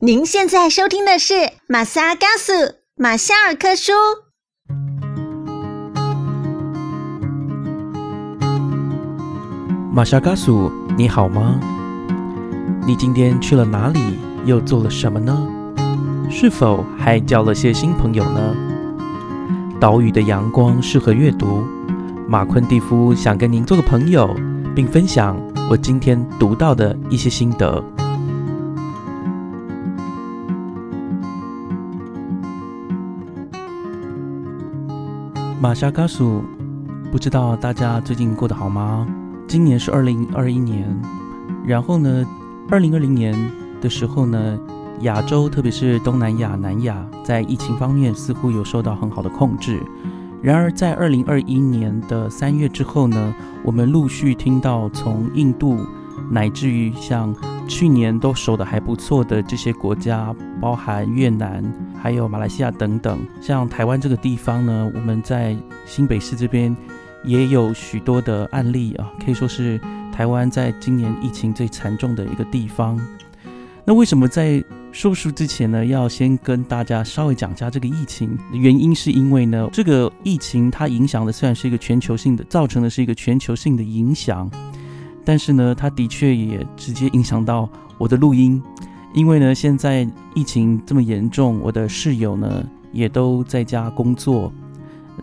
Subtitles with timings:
[0.00, 1.34] 您现在收听的是
[1.66, 2.52] 马萨嘎苏
[2.94, 3.92] 马夏尔科书。
[9.92, 11.58] 马夏嘎苏，你好吗？
[12.86, 13.98] 你今天去了哪里？
[14.44, 15.36] 又做了什么呢？
[16.30, 18.54] 是否还交了些新朋友呢？
[19.80, 21.64] 岛屿的阳光适合阅读。
[22.28, 24.32] 马昆蒂夫想跟您做个朋友，
[24.76, 25.36] 并分享
[25.68, 27.82] 我今天读到的一些心得。
[35.60, 36.40] 马莎嘎苏，
[37.10, 39.04] 不知道大家最近过得好吗？
[39.48, 40.88] 今年是二零二一年，
[41.66, 42.24] 然后呢，
[42.70, 43.34] 二零二零年
[43.80, 44.56] 的时候呢，
[45.00, 49.82] 亚洲特别是东南亚、南亚，在疫情方面似乎有受到很好的控制。
[50.40, 55.80] 然而，在二零二一年的三月之后呢，我们陆续听到从印度，
[56.30, 57.34] 乃至于像
[57.68, 61.62] 去年都守得还不错的这些国家，包含越南。
[62.00, 66.74] 还有马来西亚等等，像台湾这个地方呢，我们在新北市这边
[67.24, 69.80] 也有许多的案例啊，可以说是
[70.12, 72.98] 台湾在今年疫情最惨重的一个地方。
[73.84, 78.38] 那为什么在说书之前呢，要先跟大家稍微讲一下这个疫情？
[78.52, 84.50] 原因是因为呢，这个疫情它影响的虽然是一个全球性的，造成的是一个全球性的影响，
[85.28, 88.62] 但是呢，它的确也直接影响到我的录音。
[89.12, 94.50] 因为呢，现在疫情这么严重，我的室友呢也都在家工作，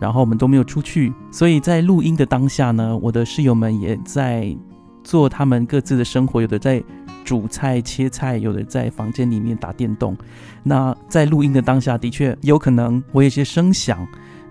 [0.00, 4.56] 然后我们都没有出去，所以在录音的当下呢，我的室友们也在
[5.02, 6.80] 做他们各自的生活，有的在
[7.24, 10.16] 煮菜切菜，有的在房间里面打电动。
[10.62, 14.06] 那在录音的当下，的确有可能我有些声响。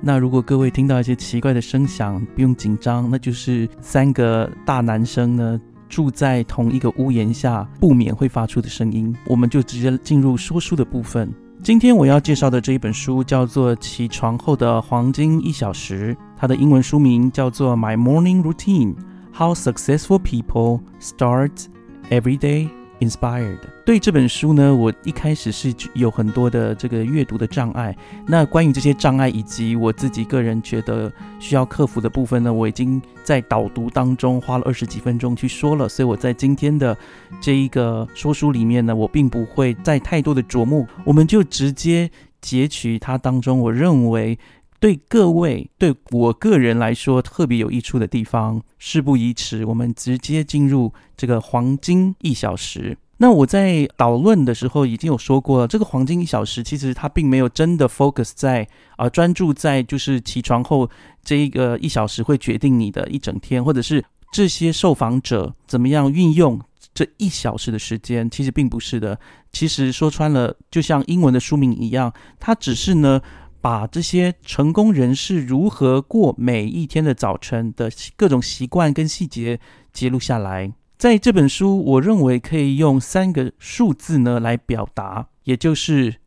[0.07, 5.59] 那如果各位听到一些奇怪的声响，不用紧张，那就是三个大男生呢。
[5.89, 9.15] 住在同一个屋檐下，不免会发出的声音。
[9.25, 11.31] 我们就直接进入说书的部分。
[11.63, 18.93] 今天我要介绍的这一本书叫做《起床后的黄金一小时》，它的英文书名叫做《My Morning Routine:
[19.35, 21.65] How Successful People Start
[22.11, 22.67] Every Day》。
[23.01, 27.95] Inspired，对这本书呢，我一开始是有很多的这个阅读的障碍。
[28.25, 35.89] 那关于这些障碍以及我自己个人觉得需要克服的部分呢，我已经在导读当中花了二十几分钟去说了。
[35.89, 36.97] 所以我在今天的
[37.41, 44.39] 这一个说书里面呢，我并不会再太多的琢磨，我们就直接截取它当中我认为。
[44.85, 52.95] 对各位，对我个人来说特别有益处的地方，事不宜迟，我们直接进入这个黄金一小时。
[53.17, 60.87] 那我在导论的时候已经有说过了，这个黄金一小时其实它并没有真的 focus 在啊专注在就是起床后
[61.23, 66.61] 这一个一小时会决定你的一整天，或者是这些受访者怎么样运用
[66.93, 69.19] 这一小时的时间，其实并不是的。
[69.51, 73.19] 其实说穿了，就像英文的书名一样，它只是呢。
[73.65, 79.59] 把这些成功人士如何过每一天的早晨的各种习惯跟细节
[79.91, 86.17] 记录下来，在这本书，我认为可以用三个数字呢来表达，也就是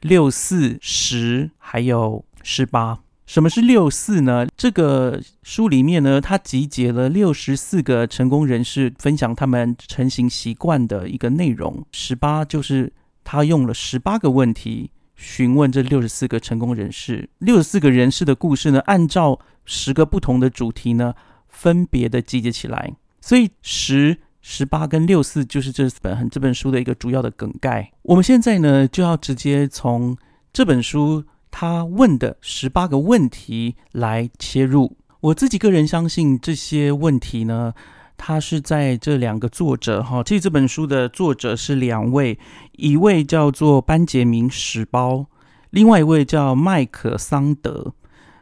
[0.00, 3.00] 六四十还有十八。
[3.26, 4.46] 什么是六四呢？
[4.56, 11.84] 这个书里面呢，它集结了六十四个成功人士分享他们成型习惯的一个内容。
[11.90, 12.92] 十八就是
[13.24, 14.92] 他用了十八个问题。
[15.16, 18.80] 询问这六十四个成功人士，六十四个人士的故事呢？
[18.80, 21.14] 按照十个不同的主题呢，
[21.48, 22.92] 分别的集结起来。
[23.20, 27.90] 所以十、十八跟六四就是这本很这本书的一个主要的梗概。
[28.02, 30.16] 我们现在呢，就要直接从
[30.52, 34.96] 这本书他问的十八个问题来切入。
[35.20, 37.72] 我自己个人相信这些问题呢。
[38.16, 42.38] 他是在这两个作者哈，其实这本书的作者是两位，
[42.72, 45.26] 一位叫做班杰明·史包，
[45.70, 47.92] 另外一位叫麦克桑德。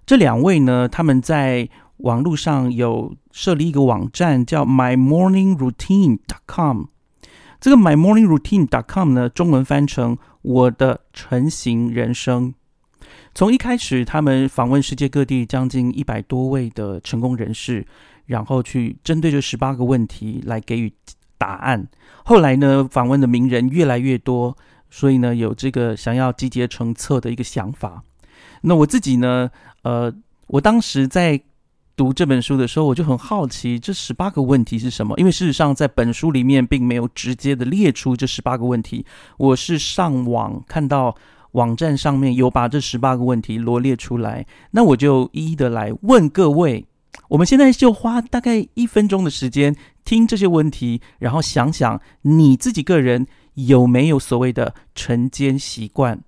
[0.07, 1.69] 这两位呢，他们在
[1.99, 6.85] 网络上有设立一个网站，叫 MyMorningRoutine.com。
[7.61, 12.55] 这个 MyMorningRoutine.com 呢，中文翻成“我的成型人生”。
[13.35, 17.87] 从一开始，他们访问世界各地将近一百多位的成功人士。
[18.27, 20.93] 然后去针对这十八个问题来给予
[21.37, 21.87] 答案。
[22.25, 24.57] 后来呢，访问的名人越来越多，
[24.91, 28.03] 所以呢，有这个想要集结成册的一个想法。
[28.63, 29.51] 那我自己呢，
[29.83, 30.15] 呃，
[30.47, 31.41] 我当时在
[31.97, 35.15] 读这本书的时候，我就很好奇这十八个问题是什么。
[35.19, 39.05] 因为事实上，在本书里面并没有直接的列出这十八个问题，
[39.37, 41.15] 我是上网看到
[41.53, 46.87] 网站上面有把这十八个问题罗列出来，那我就一一的来问各位。
[47.29, 49.75] 我们现在就花大概一分钟的时间
[50.05, 56.23] 听这些问题，然后想想你自己个人有没有所谓的晨间习惯？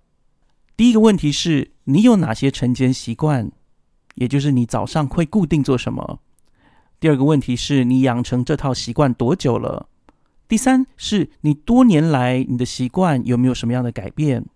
[0.76, 3.50] 第一个问题是你有哪些晨间习惯，
[4.14, 6.20] 也就是你早上会固定做什么？
[6.98, 9.88] 第二个问题是你养成这套习惯多久了？
[10.48, 14.46] 第三是你多年来你的习惯有没有什么样的改变？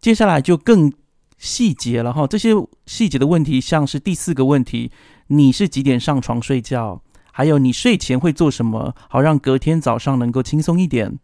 [0.00, 0.92] 接下来就更
[1.36, 2.50] 细节了哈，这些
[2.86, 4.90] 细节的问题像是第四个问题，
[5.28, 7.02] 你是几点上床睡觉？
[7.32, 11.18] 还有你睡前会做什么，好让隔天早上能够轻松一点？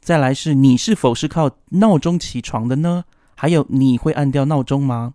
[0.00, 3.04] 再来是你是否是靠闹钟起床的呢？
[3.34, 5.14] 还有你会按掉闹钟吗？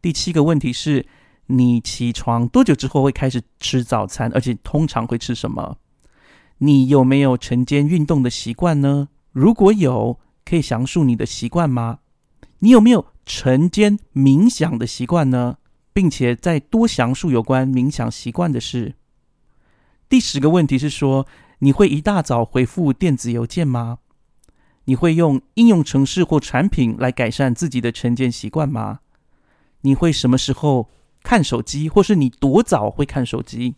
[0.00, 1.06] 第七个问题是。
[1.52, 4.30] 你起床多久之后会开始吃早餐？
[4.32, 5.78] 而且通常会吃什么？
[6.58, 9.08] 你有没有晨间运动的习惯呢？
[9.32, 11.98] 如果有，可以详述你的习惯吗？
[12.60, 15.56] 你有没有晨间冥想的习惯呢？
[15.92, 18.94] 并且再多详述有关冥想习惯的事。
[20.08, 21.26] 第十个问题是说，
[21.60, 23.98] 你会一大早回复电子邮件吗？
[24.84, 29.00] 你会用应用程式或产品来改善自己的晨间习惯吗？
[29.82, 30.90] 你会什么时候？
[31.22, 33.74] 看手机，或是你多早会看手机？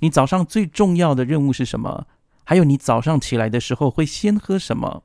[0.00, 2.06] 你早上最重要的任务是什么？
[2.44, 5.02] 还有你早上起来的时候会先喝什么？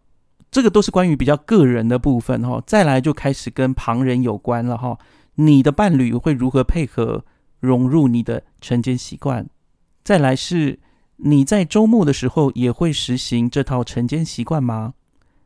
[0.52, 2.62] 这个都是关于比较个人的部分哈。
[2.68, 4.98] 再来就开始跟旁人有关了哈。
[5.36, 7.26] 你的伴侣会如何配合
[7.60, 9.50] 融入你的晨间习惯？
[10.04, 10.80] 再来是
[11.18, 14.94] 你在周末的时候也会实行这套晨间习惯吗？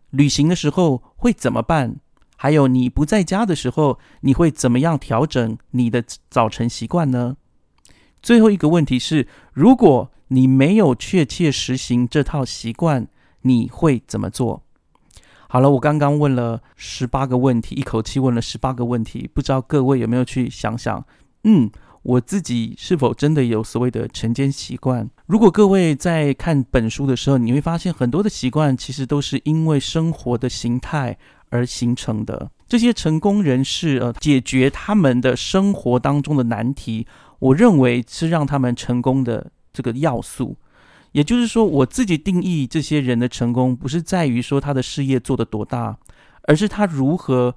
[0.10, 1.98] 旅行的时候会怎么办？
[2.38, 7.38] 还有你不在家的时候，你会怎么样调整你的早晨习惯呢？
[8.22, 13.08] 最后一个问题是，如果你没有确切实行这套习惯，
[13.44, 14.65] 你会怎么做？
[15.56, 21.02] 好了，我刚刚问了十八个问题，一口气问了十八个问题，不知道各位有没有去想想？
[21.46, 21.72] 嗯，
[22.04, 25.10] 我自己是否真的有所谓的晨间习惯？
[25.28, 31.18] 如果各位在看本书的时候，你会发现很多的习惯其实都是因为生活的形态。
[31.52, 37.08] 而形成的这些成功人士，呃，解决他们的生活当中的难题，
[37.40, 40.58] 我认为是让他们成功的这个要素。
[41.16, 45.98] 也就是说，我自己定义这些人的成功，不是在于说他的事业做得多大，
[46.44, 47.56] 而是他如何，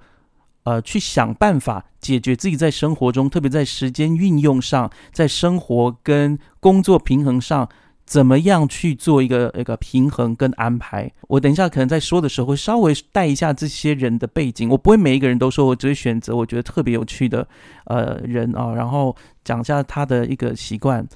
[0.63, 7.67] 呃，去想办法解决自己在生活中，特别在时间运用上，在生活跟工作平衡上。
[8.05, 11.11] 怎么样去做一个一个平衡跟安排？
[11.27, 17.47] 我等一下可能在说的时候会稍微带一下这些人的背景，我不会每一个人都说，我只会选择我觉得特别有趣的
[17.85, 21.07] 呃人啊，然后讲一下他的一个习惯。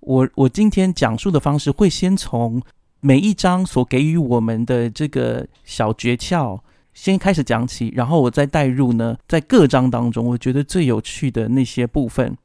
[0.00, 2.62] 我我今天讲述的方式会先从
[3.00, 6.60] 每一章所给予我们的这个小诀窍
[6.94, 12.36] 先开始讲起，然后我再带入呢，在各章当中我觉得最有趣的那些部分。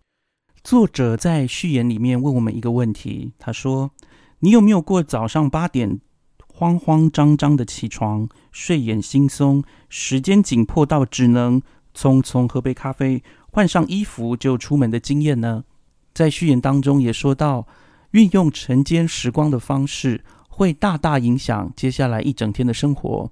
[0.64, 3.92] 作者在序言里面问我们一个问题，他说
[4.40, 6.00] ：“你有没有过早上八点
[6.48, 11.62] 慌慌张张的起床，睡眼惺忪，时间紧迫到只能
[11.96, 15.64] 匆匆喝杯咖啡，换上衣服就出门的经验呢？”
[16.14, 17.68] 在序言当中也说到，
[18.12, 23.32] 运用晨间时光的方式，会大大影响接下来一整天的生活。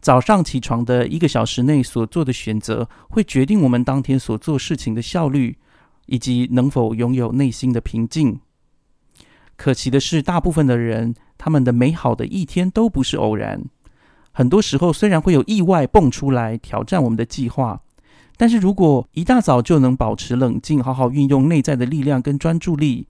[0.00, 5.58] 早上起床的一个小时内所做的选择，会决定我们当天所做事情的效率。
[6.08, 8.38] 以及能否拥有内心的平静。
[9.56, 13.64] 可惜的是，大部分的人，他们的美好的一天都不是偶然。
[14.30, 17.82] 很多时候，虽然会有意外蹦出来挑战我们的计划，
[18.36, 23.08] 但是如果一大早就能保持冷静，好好运用内在的力量跟专注力，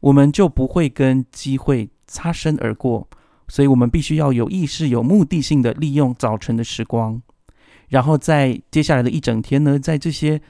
[0.00, 3.08] 我们就不会跟机会擦身而过。
[3.48, 7.22] 所以，我们必须要有意识、有目的性的利用早晨的时光，
[7.88, 10.40] 然后在接下来的一整天呢，在这些。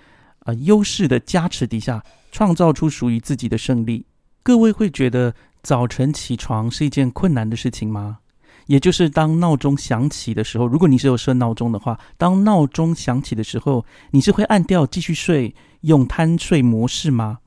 [0.45, 2.03] 啊，优势的加持底下，
[2.33, 4.07] 创造出属于自己的胜利。
[4.43, 8.21] 各位会觉得早晨起床是一件困难的事情吗？
[8.69, 17.39] 也就是当闹钟响起的时候，如果你是有设闹钟的话，当闹钟响起的时候，你是会按掉继续睡，用贪睡模式吗？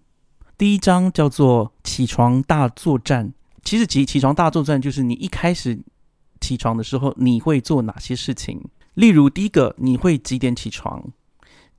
[0.58, 3.34] 第一章叫做起床大作战。
[3.64, 5.80] 其实起起床大作战就是你一开始
[6.40, 8.60] 起床的时候，你会做哪些事情？
[8.96, 11.12] 例如第一个，你会几点起床？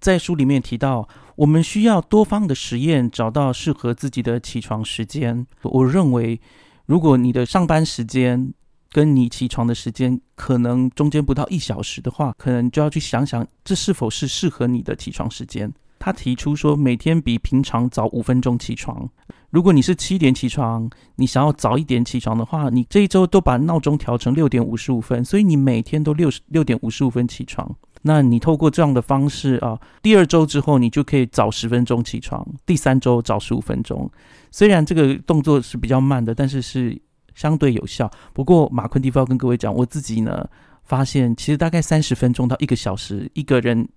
[0.01, 5.45] 在书里面提到，我们需要多方的实验，找到适合自己的起床时间。
[5.63, 6.41] 我认为，
[6.87, 8.55] 如果你的上班时间
[8.93, 15.73] 跟你起床的时间可能中间不到一小时的话，可能就要去想想，这是否是适合你的起床时间。
[15.99, 19.09] 他提出说，每天比平常早五分钟起床。
[19.51, 27.75] 如果你是七点起床，你想要早一点起床的话，你这一周都把闹钟调成六点五十五分，所以你每天都六十六点五十五分起床。
[28.05, 34.11] 那你透过这样的方式啊，第二周之后你就可以早十分钟起床，第三周早十五分钟。
[34.51, 37.01] 虽然这个动作是比较慢的，但是是
[37.35, 38.11] 相对有效。
[38.33, 40.49] 不过马昆蒂夫要跟各位讲，我自己呢
[40.85, 43.89] 发现，其实大概三十分钟到一个小时，一个人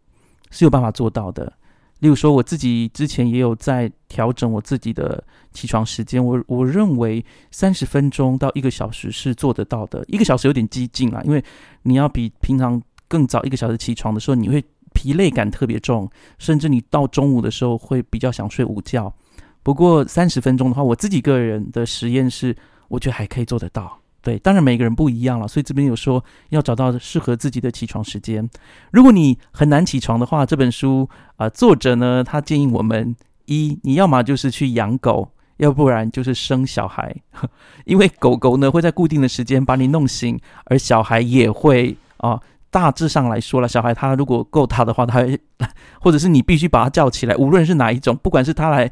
[0.51, 1.51] 是有办法做到的。
[1.99, 5.23] 例如说，我自己之前也有在调整我自己的
[5.53, 10.03] 起床时间，我我认为三十分钟到一个小时是做得到的。
[10.09, 11.43] 一个小时有点激进啦，因为
[11.83, 14.63] 你要比平常更早一个小时起床的时候，你会
[14.93, 19.11] 疲累感特别重，甚至你到中午的时候会比较想睡午觉。
[19.63, 22.55] 不过三十分钟的话，我自己个人的实验是，
[22.87, 23.99] 我觉得还可以做得到。
[24.21, 28.49] 对，当然每个人不一样了，所以这边有说要找到适合自己的起床时间。
[28.91, 33.15] 如果你很难起床的话，这本书啊，作者呢他建议我们
[33.45, 37.15] 一，你要么就是去养狗，要不然就是生小孩，
[37.85, 45.39] 因为狗狗呢会在固定的时间把你弄醒，而小孩也会啊，大致上来说了，小孩他如果够大的话，他会
[46.01, 48.91] 或者是你必须把他叫起来，无论是哪一种，不管是他来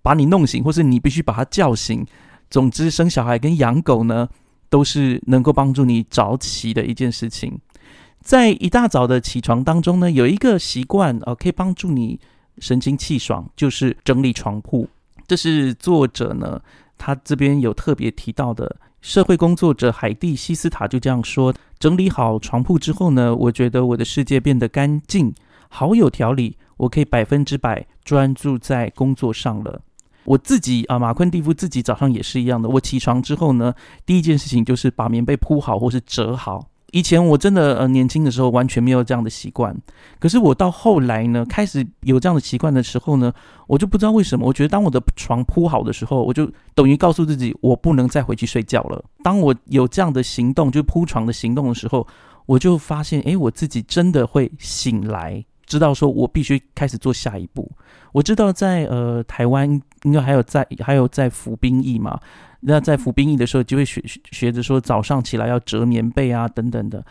[0.00, 2.06] 把你弄醒，或是你必须把他叫醒，
[2.52, 4.28] 总之生小孩跟养狗呢。
[4.72, 7.60] 都是能够帮助你早起的一件事情。
[8.22, 12.18] 在一大早的起床当中呢，有一个习惯呃，可以帮助你
[12.56, 14.88] 神清气爽，就是整理床铺。
[15.28, 16.58] 这是作者呢，
[16.96, 18.76] 他这边有特别提到的。
[19.02, 25.34] 社会工作者海蒂西斯塔就这样说：整理好床铺之后呢，我觉得我的世界变得干净，
[25.68, 29.82] 好有条理，我可以百分之百专注在工作上了。
[30.24, 32.68] 我自己啊，马昆蒂夫自己早上也是一样的。
[32.68, 33.74] 我起床之后呢，
[34.06, 36.68] 第一件事情就是把棉被铺好或是折好。
[36.92, 39.74] 以前我真的呃年轻的时候完全没有这样的习惯，
[40.18, 43.32] 可是我到后来呢，开始有这样的习惯的时候呢，
[43.66, 49.02] 我就不知道为什么，我觉得当我的床铺好的时候，我就等于告诉自己我不能再回去睡觉了。
[49.24, 52.06] 当我有这样的行动，就铺床的行动的时候，
[52.44, 55.42] 我就发现，哎，我自己真的会醒来。
[55.64, 57.72] 知道说，我必须开始做下一步。
[58.12, 62.18] 我知道在呃台湾，应该还有在还有在服兵役嘛。
[62.60, 67.04] 那在服兵役的时候，就会学学着说早上起来要折棉被啊等等的。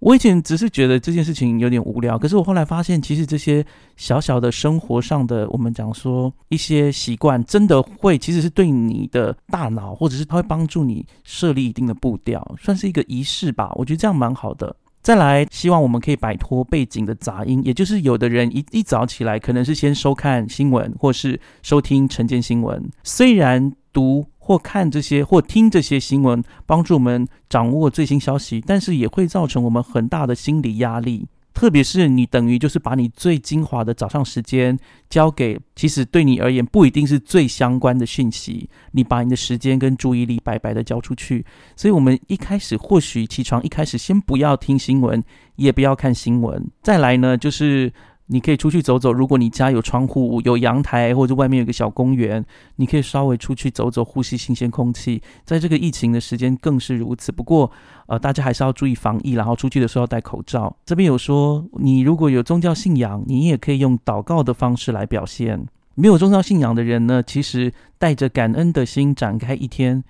[0.00, 3.64] 我以前只是觉得这件事情有点无聊，可是我后来发现，其实这些
[3.96, 13.72] 小小的生活上的，我们讲说一些习惯，真的会其实是对你的大脑，或者是它会帮助你设立一定的步调，算是一个仪式吧。
[13.76, 14.76] 我觉得这样蛮好的。
[15.04, 22.82] 再来，希望我们可以摆脱背景的杂音，也就是有的人一一早起来，可能是先收看新闻，或是收听晨间新闻。
[23.02, 31.26] 虽然读或看这些或听这些新闻，帮助我们掌握最新消息，但是也会造成我们很大的心理压力。
[31.54, 34.76] 特别是你等于就是把你最精华的早上时间
[35.08, 41.46] 交给，其实对你而言不一定是最相关的讯息，你把你的时间跟注意力白白的交出去。
[41.76, 45.22] 所以，我们一开始或许起床一开始先不要听新闻，
[45.56, 47.92] 也不要看新闻，再来呢就是。
[48.26, 52.42] 你可以出去走走，如果你家有窗户、有阳台，或者外面有个小公园，
[52.76, 55.22] 你可以稍微出去走走，呼吸新鲜空气。
[55.44, 57.30] 在这个疫情的时间更是如此。
[57.30, 57.70] 不过，
[58.06, 60.74] 呃，大家还是要注意防疫，然后出去的时候要戴口罩。
[60.86, 65.66] 这边有说，你如果有宗教信仰，你也可以用祷告的方式来表现。
[65.94, 70.02] 没有宗教信仰的人呢，其实带着感恩的心展开一天，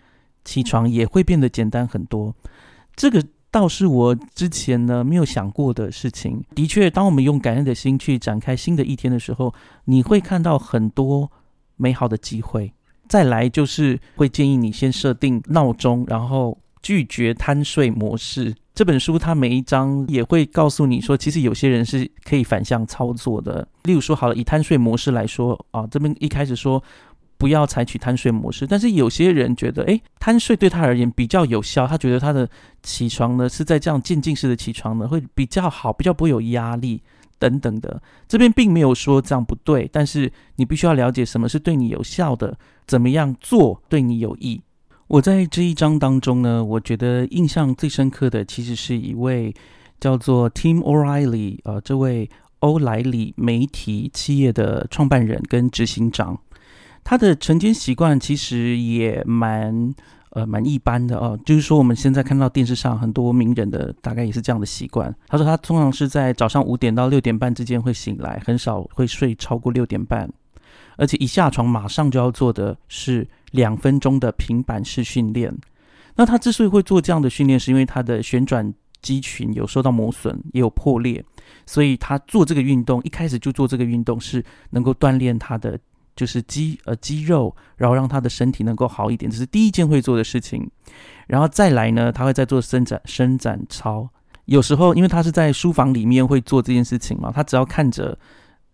[0.44, 2.34] 起床也会变得简单很多。
[2.94, 3.24] 这个。
[3.54, 6.42] 倒是我之前呢没有想过的事情。
[6.56, 11.30] 的确，当我们用感恩的心去展开新的一天的时候，你会看到很多
[11.76, 12.72] 美好的机会。
[13.08, 18.52] 再来就是会建议你先设定闹钟，然后拒绝贪睡模式。
[18.74, 23.68] 这本书它每一章也会告诉你说，其实有些人是可以反向操作的。
[23.84, 26.82] 例如说，好了，以贪睡模式来说啊，这边一开始说。
[27.36, 31.86] 不要采取贪睡模式，但是有些人觉得，诶，贪睡对他而言比较有效。
[31.86, 32.48] 他觉得他的
[32.82, 37.02] 起床呢是在这样渐进式的起床呢会比较好，比较不会有压力
[37.38, 38.00] 等等的。
[38.28, 44.60] 这边并没有说这样不对，但是你必须要了解什么是对你有效的，怎么样做对你有益。
[45.06, 49.54] 我在这一章当中呢，我觉得印象最深刻的其实是一位
[50.00, 56.40] 叫做 Tim O'Reilly，呃，这位欧莱里媒体企业的创办人跟执行长。
[57.04, 59.94] 他的晨间习惯其实也蛮
[60.30, 65.14] 呃蛮一般的哦，就是说我们现在看到电视上很多名人的大概也是这样的习惯。
[65.28, 70.28] 他说他通常是在早上五点到六点半之间会醒来，很少会睡超过六点半，
[70.96, 75.54] 而且一下床马上就要做的是两分钟的平板式训练。
[76.16, 81.22] 那他之所以会做这样的训练，是因为他的旋转肌群有受到磨损，也有破裂，
[81.66, 85.78] 所以他做这个运动一开始就做这个运动是能够锻炼他的。
[86.16, 90.70] 就是肌呃肌肉，然后让他的身体能够好一点，这是第一件会做的事情。
[91.26, 94.08] 然后再来呢，他会再做伸展伸展操。
[94.44, 98.18] 有时候因为他是在书房里面会做这件事情嘛，他只要看着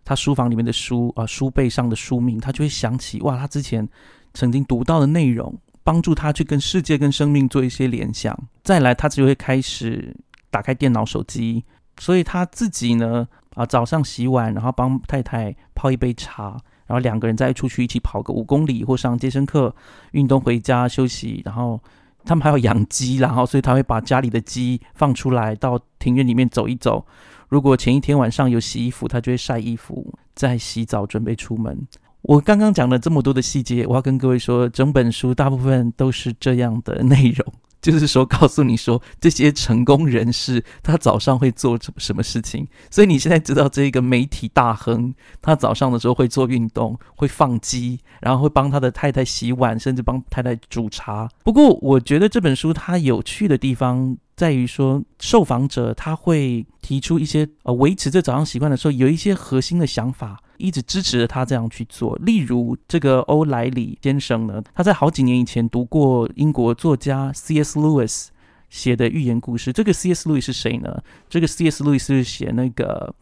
[0.03, 3.87] 他书房里面的书啊，书背上的书名，他就会想起哇，他之前
[4.33, 8.37] 曾经读到的内容，帮助他去跟世界、跟生命做一些联想。
[8.63, 10.13] 再来，他就会开始
[10.49, 11.63] 打开电脑、手机，
[11.97, 16.57] 所以他自己呢，啊，早上洗碗，然后帮太太泡一杯茶，
[16.91, 19.73] 然后两个人再出去一起跑个五公里或上健身课，
[20.11, 21.79] 运动回家休息，然后
[22.25, 27.05] 他们还要养鸡，然后所以他会把家里的鸡放出来到庭院里面走一走。
[27.47, 31.87] 如果前一天晚上有洗衣服，他就会晒衣服，再洗澡准备出门。
[32.23, 37.53] 我刚刚讲了这么多的细节，我要跟各位说，整本书大部分都是这样的内容。
[37.81, 51.27] 就是说，告诉你说这些成功人士他早上会做什什么事情，所以你现在知道这个媒体大亨，他早上的时候会做运动，会放鸡，然后会帮他的太太洗碗，甚至帮太太煮茶。
[51.43, 60.39] 不过，我觉得这本书它有趣的地方在于说，受访者他会提出一些呃维持这早上习惯的时候，有一些核心的想法。
[60.61, 62.15] 一直支持着他这样去做。
[62.17, 67.79] 例如，这个欧莱里先生呢，他在好几年以前读过英国作家 C.S.
[67.79, 68.27] Lewis
[68.69, 69.73] 写的寓言故事。
[69.73, 70.29] 这个 C.S.
[70.29, 71.03] Lewis 是谁呢？
[71.27, 71.83] 这个 C.S.
[71.83, 73.13] Lewis 是写那个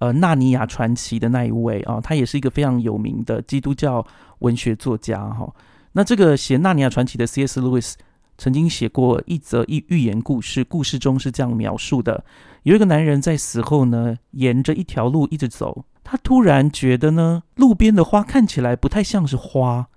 [0.00, 4.04] 呃《纳尼亚传奇》的那一位啊，他也是一个非常有名的基督教
[4.40, 5.54] 文学作家哈。
[5.92, 7.60] 那这个写《纳尼亚传奇》的 C.S.
[7.60, 7.94] Lewis
[8.38, 12.24] 曾经写过一则寓寓言故事，故事中是这样描述的：
[12.64, 15.84] 有一个男人在死后呢，沿着一条路一直走。
[16.12, 19.88] 他突然觉得呢，路边的花看起来不太像是花，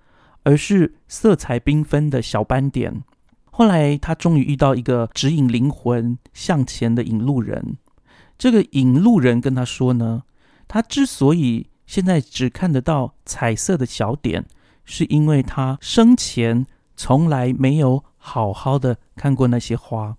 [0.44, 3.04] 而是色彩缤纷的小斑点。
[3.52, 7.76] 后来他终于遇到一个指引灵魂向前的引路人。
[8.38, 10.24] 这个引路人跟他说呢，
[10.70, 14.46] 他之所以现在只看得到彩色的小点，
[14.86, 20.16] 是因为他生前从来没有好好的看过那些花。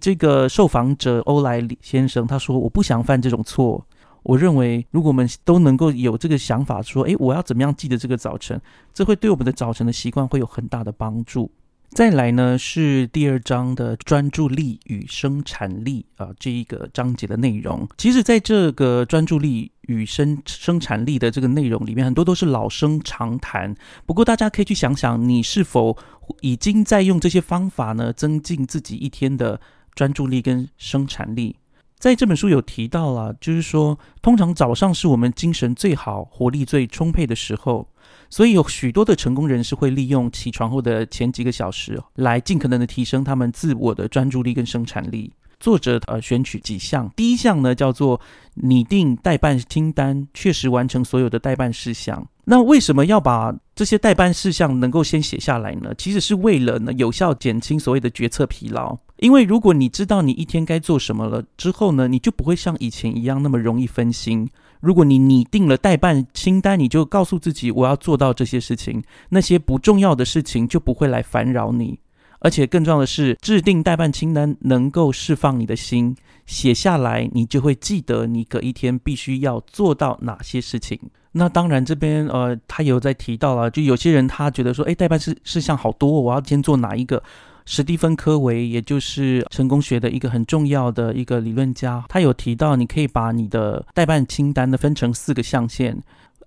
[0.00, 3.86] 这个受访者欧莱先生他说：“我不想犯这种错。”
[4.26, 8.60] 我认为，如果我们都能够有这个想法，说，诶，我要怎么样记得这个早晨，
[8.92, 11.48] 这会对我们的早晨的习惯会有很大的帮助。
[11.90, 17.88] 再来呢，是第二章的专注力与生产力啊，这一个章节的内容。
[17.96, 23.72] 其实，在这个专注力与生生产力的这个内容里面，很多都是老生常谈。
[24.04, 25.96] 不过，大家可以去想想，你是否
[26.40, 29.60] 已经在用这些方法呢，增进自己一天的
[29.94, 31.54] 专注力跟生产力。
[31.98, 37.88] 在这本书有提到了，就是说，通常早上是我们精神最好、活力最充沛的时候，
[38.28, 45.32] 所以有许多的成功人士会利用起床后的前几个小时，来尽可能的提升他们自我的专注力跟生产力。
[45.58, 48.20] 作者呃选取几项，第一项呢叫做
[48.56, 52.28] 拟定代办清单，确实完成所有的代办事项。
[52.48, 55.92] 那为什么要把这些代办事项能够先写下来呢？
[55.98, 58.96] 其实是为了呢有效减轻所谓的决策疲劳。
[59.16, 64.48] 因为如果你知道你一天该做什么了之后呢，你就不会像以前一样那么容易分心。
[64.80, 71.98] 如果你拟定了代办清单，你就告诉自己我要做到这些事情，那些不重要的事情就不会来烦扰你。
[72.38, 81.00] 而且更重要的是，制定代办清单能够释放你的心，写下来你就会记得你隔一天必须要做到哪些事情。
[81.36, 87.22] 那当然，这边呃，他有在提到了，就有些人他觉得说，哎，代办事事项好多，我要先做哪一个？
[87.68, 95.98] 史蒂芬·科维，也就是成功学的一个很重要的一个理论家，他有提到，你可以把你的代办清单呢分成四个象限，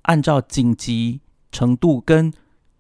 [0.04, 1.20] 按照紧急
[1.52, 2.32] 程度跟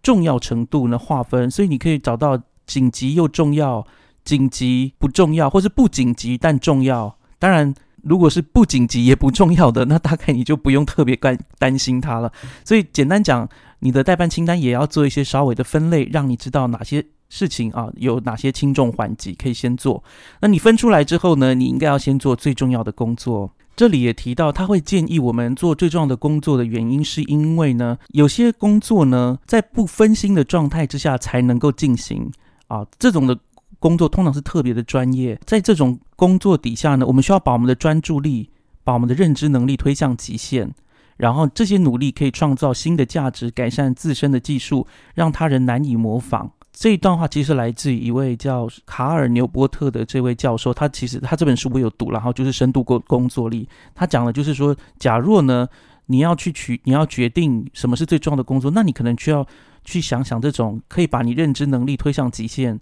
[0.01, 3.85] 重要程度呢划分，所以你可以找到紧急又重要、
[4.23, 7.17] 紧急不重要，或是不紧急但重要。
[7.37, 12.31] 当然，如果是不紧急也不重要的，那大概你就不用特别担担心它了。
[12.63, 13.47] 所以简单讲，
[13.79, 17.05] 你的代办清单也要做一些稍微的分类，让你知道哪些。
[17.31, 20.03] 事情啊，有哪些轻重缓急可以先做？
[20.41, 21.53] 那你分出来之后呢？
[21.53, 23.51] 你应该要先做最重要的工作。
[23.75, 32.31] 这里也提到，他会建议我们做最重要的工作的原因，是因为呢，有些工作呢，在不分心的状态之下才能够进行
[32.67, 32.83] 啊。
[32.97, 33.37] 这种的
[33.79, 38.49] 工作通常是特别的专业，在这种工作底下呢，我们需要把我们的专注力、
[38.83, 40.69] 把我们的认知能力推向极限，
[41.17, 46.51] 然后这些努力可以创造新的价值，改善自身的技术，让他人难以模仿。
[46.71, 55.67] 这一段话其实来自于一位叫卡尔纽波特的这位教授，他其实他这本书我有读，然后就是深度工工作力，他讲的就是说，假若呢
[56.05, 59.45] 你要去取，你要决定什么是最重要的工作，那你可能需要
[59.83, 62.79] 去想想这种可以把你认知能力推向极限，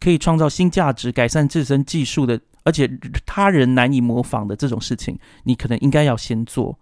[0.00, 2.90] 可以创造新价值、改善自身技术的，而且
[3.26, 6.78] 他人难以模仿的这种事情，你可能应该要先做。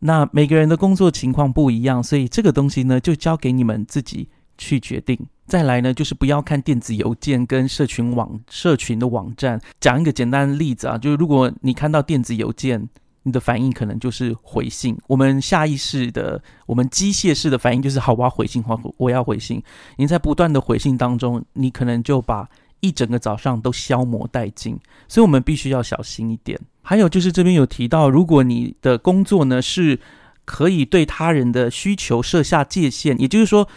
[0.00, 5.18] 那每个人的工作情况不一样，所以这个东西呢，就交给你们自己去决定。
[5.46, 9.60] 再来呢，就是不要看电子邮件跟社群网社群的网站。
[9.80, 12.88] 讲一个简单的例子啊，就是如果你看到电子邮件，
[13.26, 14.96] 你的反应可能就是回信。
[15.08, 19.60] 我们下意识的，我们机械式的反应就是好，我要回信，我我要回信。
[19.96, 24.78] 你在不断的回信当中，你可能就把一整个早上都消磨殆尽。
[25.08, 26.56] 所以，我们必须要小心一点。
[26.82, 29.98] 还有就是这边有提到，如果你的工作呢是
[30.44, 33.68] 可以对他人的需求设下界限，也就是说，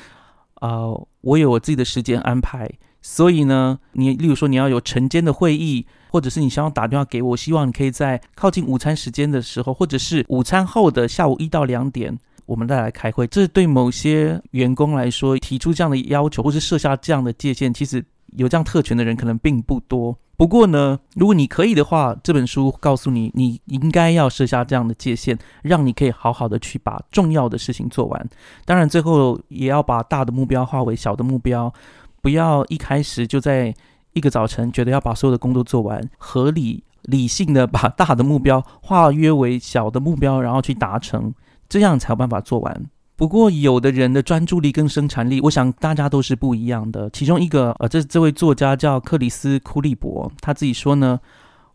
[0.61, 2.69] 呃，我有我自己的时间安排。
[3.01, 13.27] 所以呢，你例如说你要有晨间的会议，或者是你想要打电话给我，希望你可以在靠近午餐时间的时候，或者是午餐后的下午一到两点，我们再来开会。
[13.27, 18.03] 这对某些员工来说提出这样的要求，或是设下这样的界限，其实
[18.37, 20.17] 有这样特权的人可能并不多。
[20.35, 28.29] 不过呢，如果你可以的话，这本书告诉你，你应该要设下这样的界限，让你可以好好的去把重要的事情做完。
[28.63, 31.73] 当然，最后也要把大的目标化为小的目标。
[32.21, 33.73] 不要一开始就在
[34.13, 41.33] 一个早晨觉得要把所有的工作做完，合理理性的把大的目标化约为小的目标，然后去达成，
[41.67, 42.85] 这样才有办法做完。
[43.15, 47.09] 不过，有的人的专注力跟生产力，我想大家都是不一样的。
[47.09, 51.19] 其中一个，呃，这这位作家叫克里斯库利伯，他自己说呢，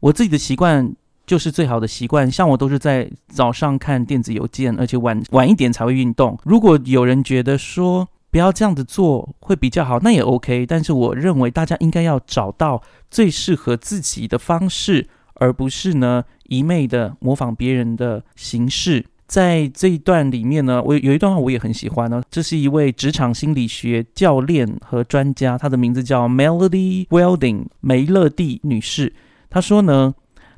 [0.00, 0.94] 我自己的习惯
[1.26, 6.38] 就是最好的习惯，像我都是在早上看电子邮件，而且晚晚一点才会运动。
[6.44, 10.66] 如果有人觉得说，不要这样子做会比较好，那也 OK。
[10.66, 19.06] 但是我认为大家应该要找到最适合自己的方式，而不是呢一昧的模仿别人的形式。
[19.28, 22.20] 在这一段里面呢，我有一段话我也很喜欢呢。
[22.28, 29.12] 这是一位职场心理学教练和专家，她的名字叫 Melody Welding 梅乐蒂女士。
[29.48, 30.12] 她说呢，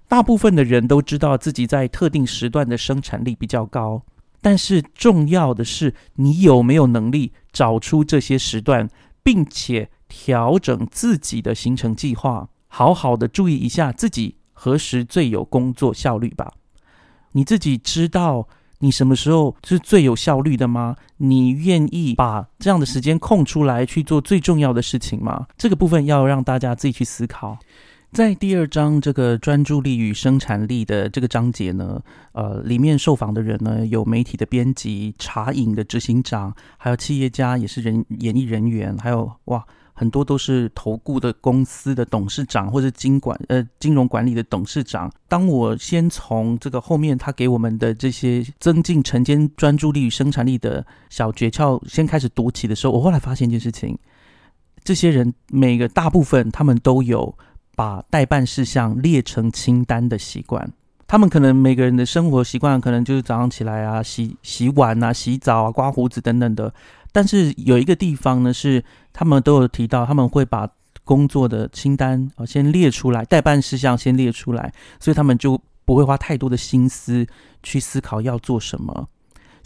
[0.08, 4.00] 大部分的人都知道自己在特定时段的生产力比较高。
[4.42, 8.86] 但是重要的是，你有没有能力找出这些时段，
[9.22, 16.52] 并且调整自己的行程计划，好好的注意一下自己何时最有工作效率吧。
[17.32, 18.46] 你自己知道
[18.80, 20.96] 你什么时候是最有效率的吗？
[21.16, 25.46] 你愿意把这样的时间空出来去做最重要的事情吗？
[25.56, 27.58] 这个部分要让大家自己去思考。
[28.16, 32.00] 在第二章这个专注力与生产力的这个章节呢，
[32.32, 45.12] 呃，里面受访的人呢有媒体的编辑、茶饮的执行长，还有企业家，也是人演艺人员，还有哇，很多都是投顾的公司的董事长或者金管呃金融管理的董事长。
[45.28, 53.98] 当我先从这个后面他给我们的这些增进晨间专注力与生产力的小诀窍先开始读起的时候，我后来发现一件事情：
[54.82, 57.36] 这些人每个大部分他们都有。
[57.76, 60.72] 把代办事项列成清单的习惯，
[61.06, 66.72] 他们可能每个人的生活习惯可能就是早上起来啊，洗洗碗啊，洗澡啊，刮胡子等等的。
[67.12, 70.68] 但是有一个地方呢，是他们都有提到，他们会把
[71.04, 77.26] 工作的清单啊先列出来，代办事项先列出来，所以他们就不会花太多的心思
[77.62, 79.08] 去思考要做什么。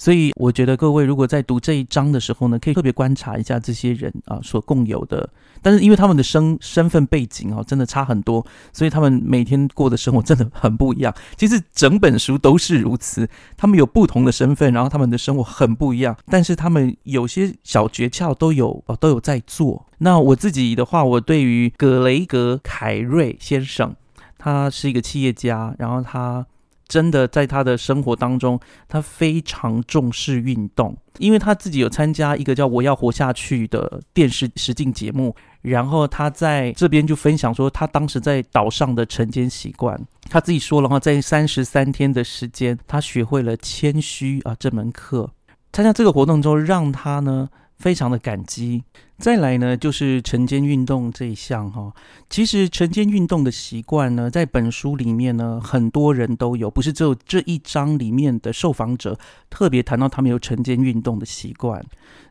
[0.01, 5.29] 所以我觉得各位如果在读这一章的时候呢，可以特别观察一下这些人啊所共有的，
[5.61, 11.15] 但是因为他们的身身份背景哦真的差很多，所以他们每天过的生活真的很不一样。
[11.37, 19.85] 其实整本书都是如此，他们有不同的身份，然后他们的生活很不一样，但是他们有些小诀窍都有哦都有在做。
[19.99, 23.95] 那我自己的话，我对于格雷格凯瑞先生，
[24.39, 26.47] 他是一个企业家，然后他。
[26.91, 39.97] 真的在他的生活当中，他非常重视运动，因为他自己有参加一个叫《我要活下去》的电视实境节目，然后他在这边就分享说，他当时在岛上的晨间习惯，
[40.29, 45.31] 他自己说了话，在三十三天的时间，他学会了谦虚啊这门课，
[45.73, 47.49] 参加这个活动之后，让他呢。
[47.81, 48.85] 非常的感激。
[49.19, 51.93] 再来呢，就是晨间运动这一项哈。
[52.31, 59.19] 其实晨间运动的习惯呢，在本书里面呢，很多人都有，不是只有这一章里面的受访者
[59.51, 61.85] 特别谈到他们有晨间运动的习惯。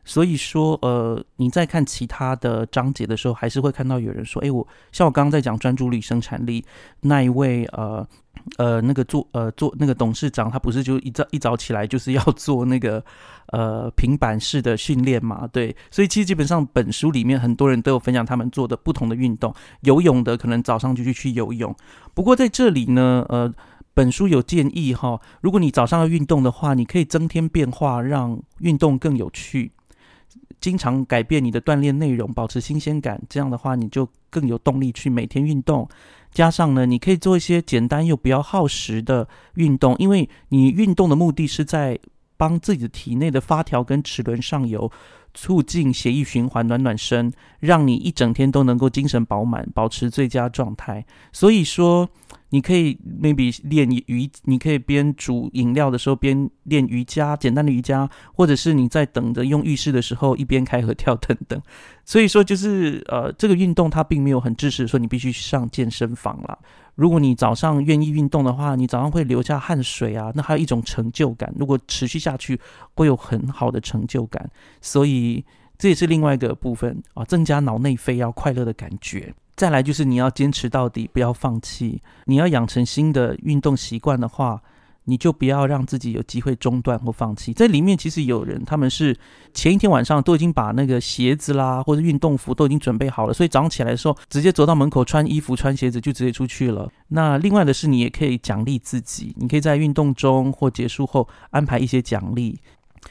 [0.04, 6.64] 所以说，呃，你在看其他的章节的时候，还是会看到有人说，哎，我像我刚刚在讲专注力、生产力
[7.02, 8.06] 那一位，呃。
[8.56, 13.04] 呃，那个做呃做那个董事长，他不是就一早一早起来就是要做那个
[13.52, 15.46] 呃平板式的训练嘛？
[15.52, 21.74] 对，所以其实基本上本书里面很多人都有分享他们做的不同的运动，游泳的可能早上就去去游泳。
[22.14, 23.52] 不过在这里呢，呃，
[23.94, 29.72] 本书有建议哈，如果你早上要运动的话，你可以增添变化，让运动更有趣。
[30.60, 35.88] 经常改变你的锻炼内容，保持新鲜感，这样的话你就更有动力去每天运动。
[36.32, 41.98] 加上呢，你可以做一些简单又不要耗时的运动，因为你运动的目的是在
[42.40, 44.90] 帮自己的体内的发条跟齿轮上游
[45.34, 51.04] 促进血液循环，暖暖身，让你一整天都能够精神饱满，保持最佳状态。
[51.32, 52.08] 所以说。
[52.52, 61.62] 你可以 maybe 练瑜，你可以边煮饮料的时候边练瑜伽，简单的瑜伽，或者是你在等着用浴室的时候一边开合跳等等。
[62.04, 66.58] 所以说，就是呃，这个运动它并没有很支持说你必须上健身房了。
[67.00, 71.50] 如果你早上愿意运动的话，你早上会流下汗水啊，那还有一种成就感。
[71.56, 72.60] 如果持续下去，
[72.94, 74.50] 会有很好的成就感。
[74.82, 75.42] 所以
[75.78, 79.32] 这也是另外一个部分啊，增加脑内啡要快乐的感觉。
[79.56, 82.02] 再来就是你要坚持到底，不要放弃。
[82.26, 84.62] 你要养成新的运动习惯的话，
[85.10, 87.52] 你就不要让自己有机会中断或放弃。
[87.52, 89.16] 在里面其实有人，他们是
[89.52, 96.88] 前一天晚上都已经把那个鞋子啦或者运动服都已经准备好了，所以早上起来的时候直接走到门口穿衣服穿鞋子就直接出去了。
[97.08, 102.60] 那另外的是，你也可以奖励自己，你可以在运动中或结束后安排一些奖励。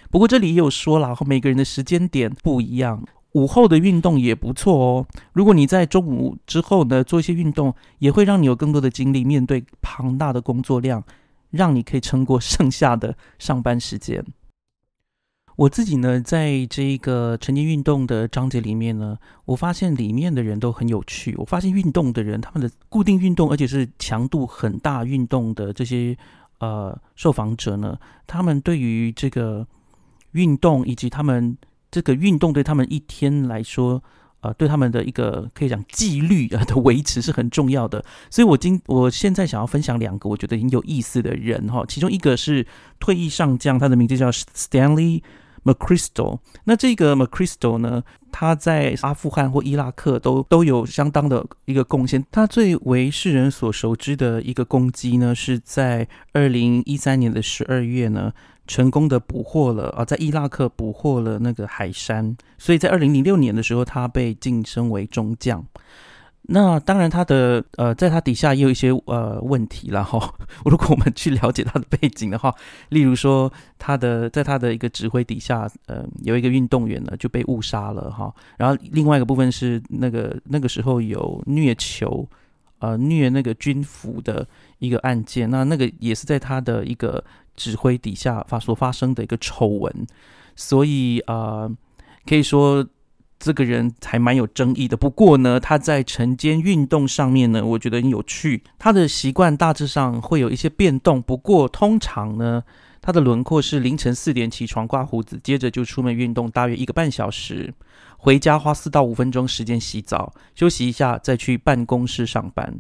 [0.09, 3.03] 不过这里也有说了，每个人的时间点不一样。
[3.33, 5.05] 午后的运动也不错哦。
[5.33, 11.03] 如果你在中午之后呢做一些运动，也会让你有更多的精力面对庞大的工作量，
[11.49, 14.25] 让你可以撑过剩下的上班时间。
[15.55, 21.35] 我自己呢，在这个晨间运动的章节里面呢，我发现里面的人都很有趣。
[21.37, 26.17] 我发现运动的人，他们的固定运动，而且是强度很大运动的这些
[26.59, 29.67] 呃受访者呢，他们对于这个
[30.31, 31.57] 运动以及他们。
[31.91, 34.03] 这个运动对他们一天来说，
[34.41, 38.03] 呃，对他们的一个可以讲纪律啊的维持是很重要的。
[38.29, 42.65] 所以，我今我现在想要分享两个我觉得很有意思的人哈，其中一个是
[42.99, 45.21] 退役上将，他的名字叫 Stanley
[45.63, 46.39] McChrystal。
[46.63, 52.25] 那这个 McChrystal 呢，他在阿富汗或伊拉克都都有相当的一个贡献。
[52.31, 58.31] 他最为世人所熟知的一个攻击呢，是在二零一三年的十二月呢。
[58.69, 65.65] 成功的捕获了啊，在伊拉克捕获了那个海山，所以在二零零六年的时候，他被晋升为中将。
[66.51, 70.33] 那当然，他的呃，在他底下也有一些呃问题了哈。
[70.65, 72.53] 如果我们去了解他的背景的话，
[72.89, 78.33] 例如说，他的在他的一个指挥底下，呃，有一个运动员呢就被误杀了哈。
[78.57, 82.27] 然后另外一个部分是那个那个时候有虐囚，
[82.79, 87.23] 呃，虐那个军服的一个案件，那那个也是在他的一个。
[87.59, 90.07] 指挥底下发所发生的一个丑闻，
[90.55, 91.69] 所以啊，
[92.25, 92.87] 可以说
[93.37, 94.95] 这个人还蛮有争议的。
[94.95, 98.63] 不过呢，他在晨间运动上面呢，我觉得很有趣。
[98.77, 102.63] 他的习惯大致上会有一些变动，不过通常呢，
[103.01, 107.73] 他的轮廓是凌晨四点起床刮胡子，接着就出门运动大约一个半小时，
[108.17, 112.79] 回家花四到五分钟时间洗澡休息一下，再去办公室上班。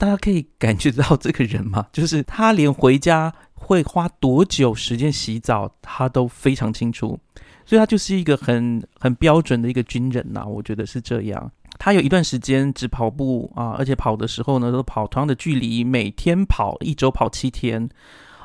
[0.00, 1.86] 大家可以感觉到这个人吗？
[1.92, 3.32] 就是他连回家。
[3.62, 7.16] 会花多久时间洗澡，他都非常清楚，
[7.66, 10.44] 所以他就是一个很很标准的一个军人呐。
[10.44, 11.52] 我觉得是这样。
[11.78, 17.86] 他有一段时间只跑步啊，而且跑的时候呢，都跑同样的距离，每天跑，一周跑七天。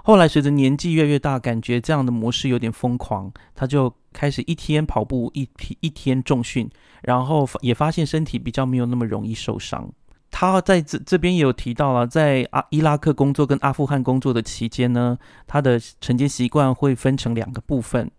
[0.03, 5.47] 后来随着年纪越来越大，感觉这样的模式有点疯狂，他就开始一天跑步，一
[5.79, 6.69] 一天重训，
[7.01, 9.89] 然后也发现身体比较没有那么容易受伤。
[10.37, 15.17] 他在这这边也有提到了，在阿伊拉克工作跟阿富汗工作的期间呢，
[15.47, 18.11] 他的晨间习惯会分成两个部分，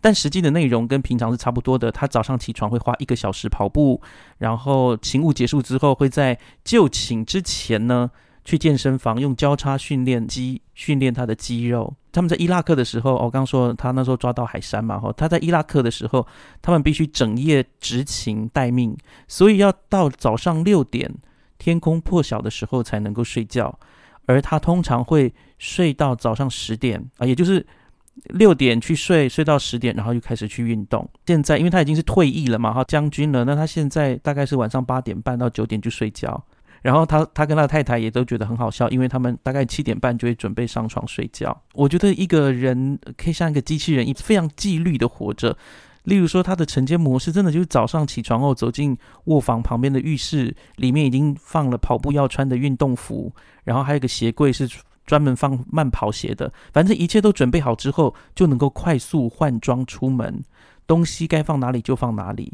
[0.00, 1.92] 但实际的内容跟平常是差不多的。
[1.92, 4.02] 他早上起床会花一个小时跑步，
[4.38, 8.10] 然后勤务结束之后会在就寝之前呢
[8.44, 11.94] 去健身房用交叉训练机训练他的肌肉。
[12.10, 16.26] 他们在伊拉克的时候，我刚说他那时候抓到海山嘛，哈，他在伊拉克的时候，
[16.60, 18.96] 他们必须整夜执勤待命，
[19.28, 21.14] 所以要到早上六点。
[21.62, 23.78] 天空破晓的时候才能够睡觉，
[24.26, 27.64] 而他通常会睡到早上十点啊，也就是
[28.30, 31.08] 六点去睡，睡到十点，然后又开始去运动。
[31.24, 36.44] 现在因为他已经是退役了嘛，哈，将军了，那他现在大概是晚上八点半到九点就睡觉。
[36.82, 41.56] 然后他他跟他太太也都觉得很好笑，因为他们大概七点半就会准备上床睡觉。
[41.74, 45.56] 我觉得一个人可以像一个机器人一非常纪律的活着。
[46.04, 53.32] 例如说，他的晨间模式真的就是早上起床后走进卧房旁边的浴室，里面已经放了跑步要穿的运动服，
[53.64, 54.68] 然后还有个鞋柜是
[55.06, 56.52] 专门放慢跑鞋的。
[56.72, 60.42] 反正一切都准备好之后，就能够快速换装出门，
[60.86, 62.52] 东西该放哪里就放哪里。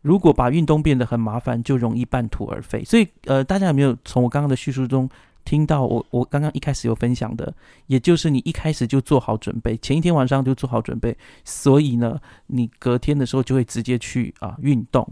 [0.00, 2.82] 如果把运动变得很麻烦，就容易半途而废。
[2.84, 5.08] 所以，呃，大家有没有从我刚刚的叙述中？
[5.44, 7.52] 听到我我刚刚一开始有分享的，
[7.86, 15.08] 也就是你一开始就做好准备，前一天晚上就做好准备，所以呢，你隔天的时候就会直接去啊运动。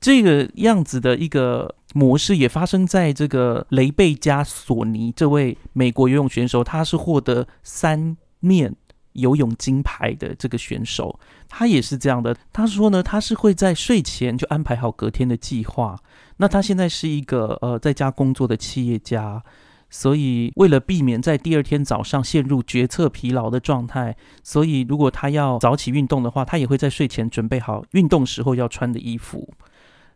[0.00, 8.74] 这个样子的一个模式也发生在这个雷贝加索尼这位美国游泳选手，他是获得三面
[9.14, 12.36] 游泳金牌的这个选手，他也是这样的。
[12.52, 15.98] 他说呢，他是会在睡前就安排好隔天的计划。
[16.38, 19.42] 那他现在是一个呃在家工作的企业家，
[19.90, 29.52] 所以为了避免在第二天早上陷入决策疲劳的状态，所以如果他要早起运动的话，他也会在睡前准备好运动时候要穿的衣服。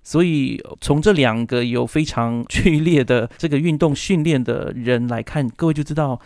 [0.03, 6.21] 所以从这两个有非常剧烈的这个运动训练的人来看，各位就知道，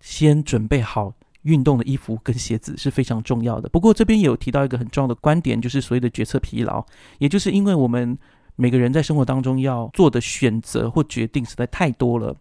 [0.00, 1.12] 先准备好
[1.44, 3.68] 运动的衣服跟鞋子是非常重要的。
[3.70, 6.84] 不过这边也有提到一个很重要的观点，就是所谓的决策疲劳，
[7.18, 8.18] 也就是因为我们
[8.56, 12.36] 每个人在生活当中要做的选择或决定实在太多了，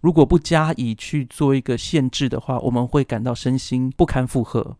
[0.00, 4.76] 如果不加以去做一个限制的话，我们会感到身心不堪负荷，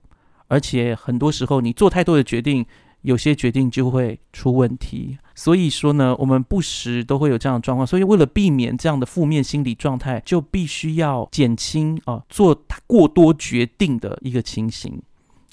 [0.49, 2.67] 而且很多时候你做太多的决定。
[3.07, 7.87] 有些决定就会出问题，所以说呢，我们不时都会有这样的状况。
[7.87, 15.01] 所以为了避免这样的负面心理状态，就必须要减轻啊做过多决定的一个情形。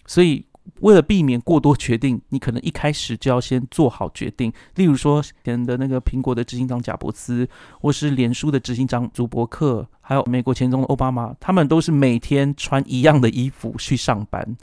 [0.07, 0.43] 所以
[0.79, 4.51] 为了避免过多决定，你可能一开始就要先做好决定。
[4.73, 7.47] 例如说，前的那个苹果的执行长贾伯斯，
[7.79, 14.57] 或是脸书的执行长祖伯克，还有美国前总统奥巴马，他们都是每天穿一样的衣服去上班。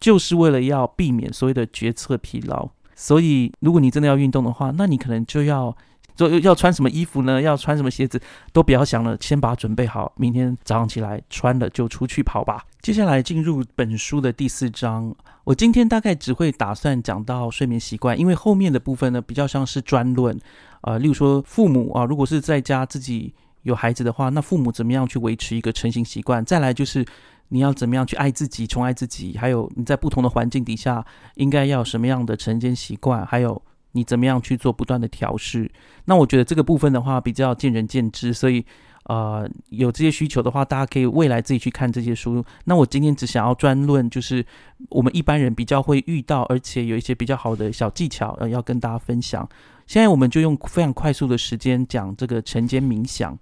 [0.00, 5.76] 就是为了要避免所谓的决策疲劳，所以如果你真的要运动的话，那你可能就要
[6.16, 7.40] 就要穿什么衣服呢？
[7.40, 8.18] 要穿什么鞋子
[8.50, 12.64] 都不要想了，先把它准备好，明天早上起来穿了就出去跑吧。
[12.80, 20.38] 接下来进入本书的第四章，我今天大概只会打算讲到睡眠习惯，因为后面的部分呢比较像是专论，
[20.80, 23.34] 呃，例如说父母啊，如果是在家自己
[23.64, 26.42] 有孩子的话，那父母怎么样去维持一个成型习惯？
[26.42, 27.04] 再来就是。
[27.50, 29.36] 你要怎么样去爱自己、宠爱自己？
[29.36, 33.26] 还有你在不同的环境底下，应该要什么样的晨间习惯？
[33.26, 33.60] 还有
[33.92, 35.70] 你怎么样去做不断的调试？
[36.04, 38.64] 那我觉得这个部分的话比较见仁见智，所以
[39.04, 42.44] 呃有这些需求的话，大家可以未来自己去看这些书。
[42.64, 44.46] 那我今天只想要专论，就是
[44.88, 49.48] 我们一般人比较会遇到，而且有一些比较好的小技巧，呃，要跟大家分享。
[49.88, 53.36] 现在我们就用非常快速的时间讲这个晨间冥想。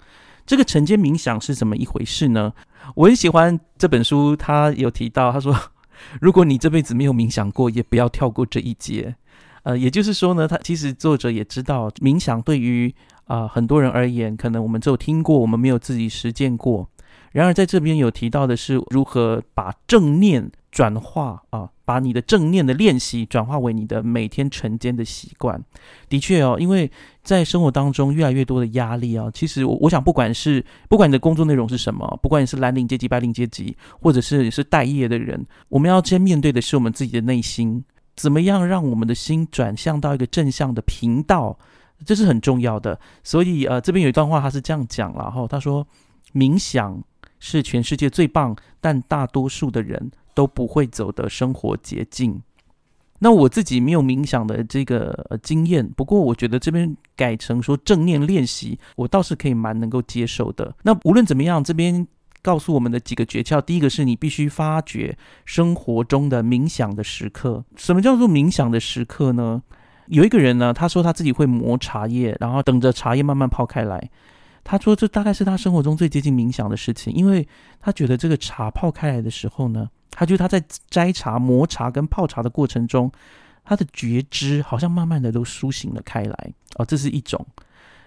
[0.48, 2.54] 这个晨间冥想是怎么一回事呢？
[2.94, 5.54] 我很喜欢这本书，他有提到，他说，
[6.22, 9.14] 如果你这辈子没有冥想过，也不要跳过这一节。
[9.64, 12.94] 呃，也就是说呢，他其实作者也知道，冥想对于
[13.26, 16.88] 啊很多人而言，可能我们只有听过，我们没有自己实践过。
[17.32, 21.68] 然而在这边有提到的是，如何把正念转化啊。
[21.88, 25.58] 把你的正念的练习转化为你的每天晨间的习惯，
[26.06, 26.90] 的确哦，因为
[27.22, 37.82] 在生活当中越来越多的压力啊，其实我我想，不管是不管你的工作内容是什么，不管你是蓝领阶级、白领阶级，或者是你是待业的人，我们要先面对的是我们自己的内心，
[38.14, 41.58] 怎么样让我们的心转向到一个正向的频道，
[42.04, 43.00] 这是很重要的。
[43.24, 45.86] 所以呃，这边有一段话，他是这样讲了哈，他说：
[46.34, 47.02] 冥想
[47.38, 50.10] 是全世界最棒，但大多数的人。
[50.38, 52.40] 都不会走的生活捷径。
[53.18, 60.72] 那我自己没有冥想的这个经验，不过我觉得这边改成说正念练习，我倒是可以蛮能够接受的。
[60.84, 62.06] 那无论怎么样，这边
[62.40, 67.64] 告诉我们的几个诀窍，第一个是你必须发掘生活中的冥想的时刻。
[67.74, 69.60] 什么叫做冥想的时刻呢？
[70.06, 74.08] 有一个人呢，他说他自己会磨茶叶，然后等着茶叶慢慢泡开来。
[74.62, 77.48] 他说这大概是他生活中最接近冥想的事情，因为
[77.80, 79.88] 他觉得这个茶泡开来的时候呢。
[80.10, 83.10] 他就他在摘茶、磨茶跟泡茶的过程中，
[83.64, 87.46] 他的觉知好像慢慢的都苏醒了开来哦，这是一种。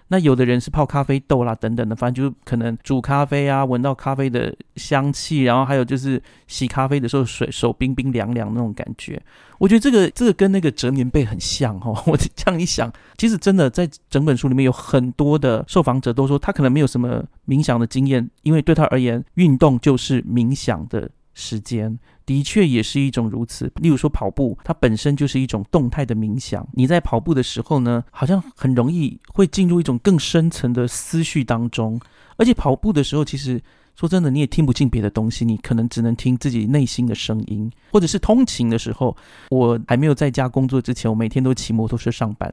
[0.08, 9.22] 那有的人是泡咖啡豆啦等等的，反正就可能煮咖啡啊，闻到咖啡的香气，然后还有就是洗咖啡的时候水手冰冰凉凉那种感觉。
[9.56, 12.02] 我觉得这个这个跟那个折棉被很像哈。
[12.06, 21.08] 我这样一想，其实真的在整本书里面有很多的受访者都说，他可能没有什么冥想的经验，因为对他而言，运动就是冥想的。
[21.34, 23.72] 时间的确也是一种如此。
[23.76, 26.66] 例如说跑步，它本身就是一种动态的冥想。
[26.72, 32.00] 你在跑步的时候呢，好像很容易会进入一种更深层的思绪当中。
[32.36, 33.60] 而且跑步的时候，其实
[33.94, 37.70] 说真的，你也听不进别的东西，你可能只能听自己内心的声音。
[37.92, 39.16] 或者是通勤的时候，
[39.50, 42.52] 我还没有在家工作之前，我每天都骑摩托车上班。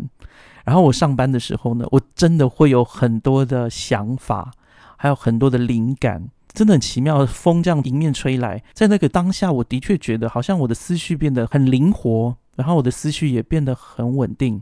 [0.66, 4.52] 然后我上班的时候呢，我真的会有很多的想法，
[4.98, 6.30] 还有很多的灵感。
[6.60, 14.62] 真的很奇妙，风这样迎面吹来，在那个当下，我的确觉得好像我的思绪变得很灵活，然后我的思绪也变得很稳定。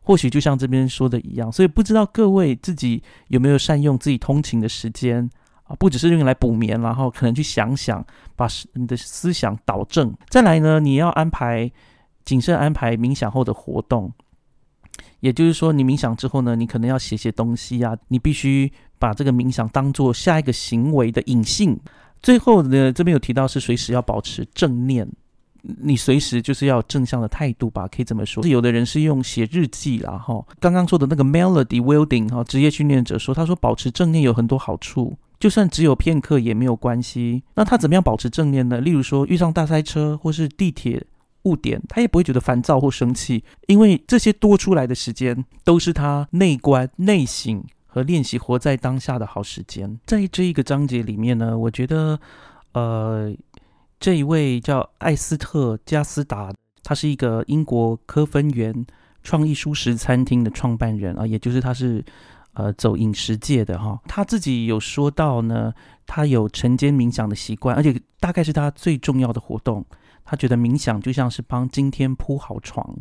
[0.00, 5.28] 或许就像这边说的一样，所以不知道各位自己有没有善用自己通勤的时间
[5.64, 5.76] 啊？
[5.78, 8.02] 不只是用来补眠，然后可能去想想，
[8.34, 10.16] 把你的思想导正。
[10.30, 11.70] 再来呢，你要安排
[12.24, 14.10] 谨慎安排冥想后的活动。
[15.20, 21.76] 也就是说，你冥想之后呢，你可能要写写东西啊，你必须把这个冥想当做下一个行为的引信。
[22.22, 25.08] 最后呢，这边有提到是随时要保持正念，
[25.62, 28.42] 你随时就是要正向的态度吧，可以这么说。
[28.42, 30.44] 是有的人是用写日记啦，哈。
[30.60, 37.42] 刚刚说的那个 Melody Wilding 哈，职业训练者说，他说保持正念有很多好处，就算只有片刻也没有关系。
[37.54, 38.82] 那他怎么样保持正念呢？
[38.82, 41.02] 例如说遇上大塞车或是地铁
[41.44, 47.64] 误点，他也不会觉得烦躁或生气，因为这些多出来的时间都是他内观内省。
[47.92, 52.20] 和练习活在当下的好时间，在这一个章节里面呢，我觉得，
[52.72, 53.34] 呃，
[53.98, 56.52] 这一位叫艾斯特加斯达，
[56.84, 58.86] 他是一个英国科芬园
[59.24, 62.04] 创意舒食餐厅的创办人啊，也就是他是
[62.52, 65.74] 呃走饮食界的哈，他自己有说到呢，
[66.06, 69.84] 他有晨间冥想的习惯，而且大概是他最重要的活动，
[70.24, 72.96] 他觉得冥想就像是帮今天铺好床。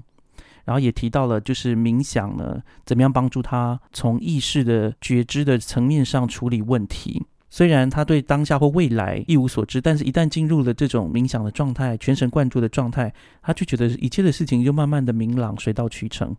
[0.69, 7.25] 然后也提到了，就是冥想呢，怎么样帮助他从意识的觉知的层面上处理问题。
[7.49, 13.11] 虽然他对当下或未来一无所知，但是一旦进入了这种冥想的状态、全神贯注的状态，
[13.41, 16.35] 他就觉得一切的事情就慢慢的明朗、水到渠成。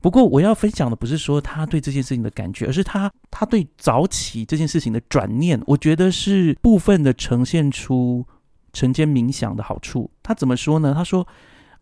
[0.00, 8.24] 不过我要分享的不是说他对这件事情的感觉，而是他他对早起这件事情的转念，我觉得是部分的呈现出
[8.72, 10.08] 晨间冥想的好处。
[10.22, 10.94] 他怎么说呢？
[10.94, 11.26] 他说。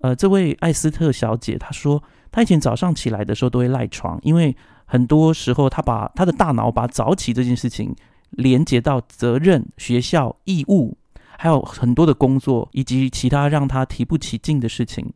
[0.04, 7.96] 呃，这位艾斯特小姐她说，她以前早上起来的时候都会赖床，因为很多时候她把她的大脑把早起这件事情
[8.28, 10.98] 连接到责任、学校义务，
[11.38, 15.10] 还有很多的工作以及其他让她提不起劲的事情。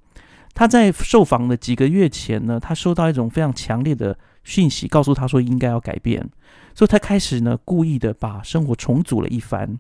[0.55, 6.27] 她在受访的几个月前呢，她收到一种非常强烈的讯息，告诉她说应该要改变，
[6.75, 9.79] 所以她开始呢故意的把生活重组了一番，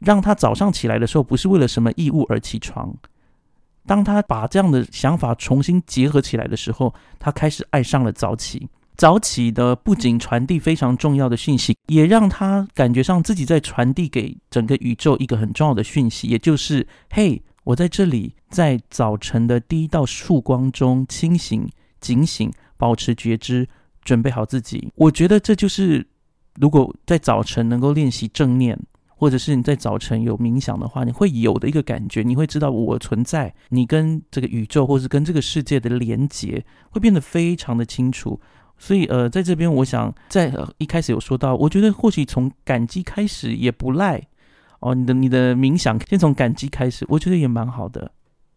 [0.00, 2.92] 让她早上起来的时候不是为了什么义务而起床。
[3.88, 8.68] 当他把这样的想法重新结合起来的时候，他开始爱上了早起。
[8.96, 21.66] 早起的不仅传递非常重要的讯息，也让他感觉上自己在传递给整个宇宙一个很重要的讯息，也就是：嘿，我在这里，在早晨的第一道曙光中清醒、
[22.00, 23.66] 警醒，保持觉知，
[24.04, 24.92] 准备好自己。
[24.96, 26.06] 我觉得这就是，
[26.60, 28.78] 如果在早晨能够练习正念。
[29.18, 38.40] 或者是你在早晨有冥想的话，你会有的一个感觉，你会知道我存在，你跟这个宇宙或是跟这个世界的连接会变得非常的清楚。
[38.78, 44.22] 所以，呃，在这边，我想在一开始有说到，我觉得或许从感激开始也不赖
[44.78, 44.94] 哦。
[44.94, 48.12] 你的你的冥想先从感激开始，我觉得也蛮好的。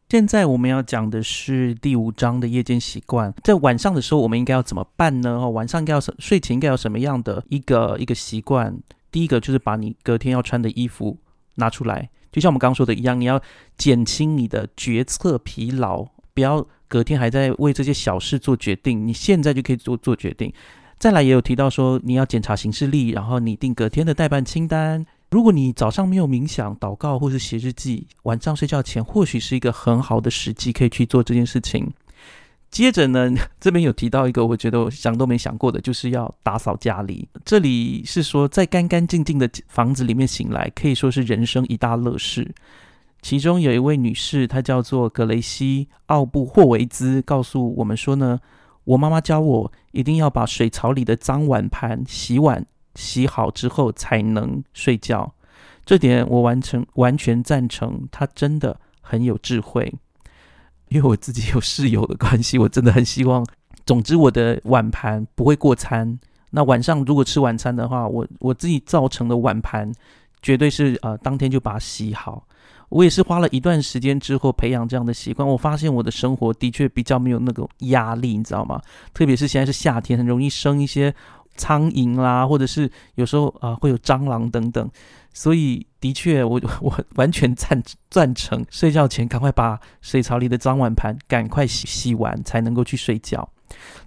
[0.09, 5.39] 现在我们要讲的是第五章的夜间习惯，在晚上的时候，我们应该要怎么办呢？
[5.41, 8.77] 哦，晚上应该要睡前应该有什么样的一个一个习惯？
[9.11, 11.17] 第一个就是把你隔天要穿的衣服
[11.55, 13.41] 拿出来，就像我们刚刚说的一样，你要
[13.77, 20.53] 减轻你的决策疲劳，不要隔天还在为这些小事做决定，你现在就可以做做决定。
[20.97, 25.05] 再来也有提到说，你要检查行事历，然后拟定隔天的代办清单。
[25.31, 31.91] 如果你早上没有冥想、祷告或是写日记，晚上睡觉前或许是一个很好的时机，可以去做这件事情。
[32.71, 37.27] 接着呢， 这边有提到一个我觉得我想都没想过的，就是要打扫家里。
[37.43, 42.55] 这里是说，在干干净净的房子里面醒来，可以说是人生一大乐事。
[43.21, 48.39] 其中有一位女士，她叫做格雷西·奥布霍维兹，告诉我们说呢，
[48.85, 52.65] 我妈妈教我一定要把水槽里的脏碗盘洗碗
[52.95, 55.35] 洗好之后才能睡觉。
[55.85, 59.93] 这点我完成完全赞成，她真的很有智慧。
[60.91, 63.45] 因为我自己有室友的关系，我真的很希望。
[63.85, 66.19] 总之，我的碗盘不会过餐。
[66.49, 69.89] 那晚上如果吃晚餐的话，我我自己造成的碗盘
[70.41, 72.45] 绝对是呃当天就把它洗好。
[72.89, 78.81] 我也是花了一段时间之后培养这样的习惯，我发现我的生活的确比较没有那个压力，你知道吗？
[79.13, 81.15] 特别是现在是夏天，很容易生一些
[81.55, 84.89] 苍蝇啦，或者是有时候啊会有蟑螂等等。
[85.33, 93.49] 所以，的确，我 我完全赞赞成睡觉前赶快把水槽里的脏碗盘赶快洗洗完，才能够去睡觉。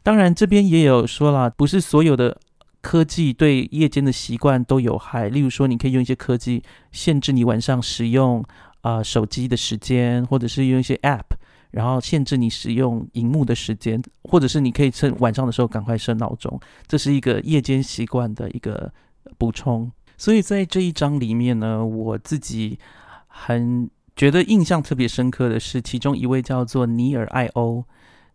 [0.02, 2.38] 当然，这边也有说了，不是所有的
[2.82, 5.30] 科技对夜间的习惯都有害。
[5.30, 6.62] 例如说，你可以用一些科技
[6.92, 8.44] 限制你晚上使用
[8.82, 11.24] 啊手机的时间，或者是用一些 App，
[11.70, 16.60] 然后限制你使用荧幕的时间，或者是你可以趁晚上的时候赶快设闹钟。
[16.86, 18.92] 这是一个夜间习惯的一个
[19.38, 19.90] 补充。
[20.16, 22.78] 所以在这一章里面呢，我自己
[23.26, 27.84] 很觉得印象特别深刻的是，其中一位叫做尼尔艾欧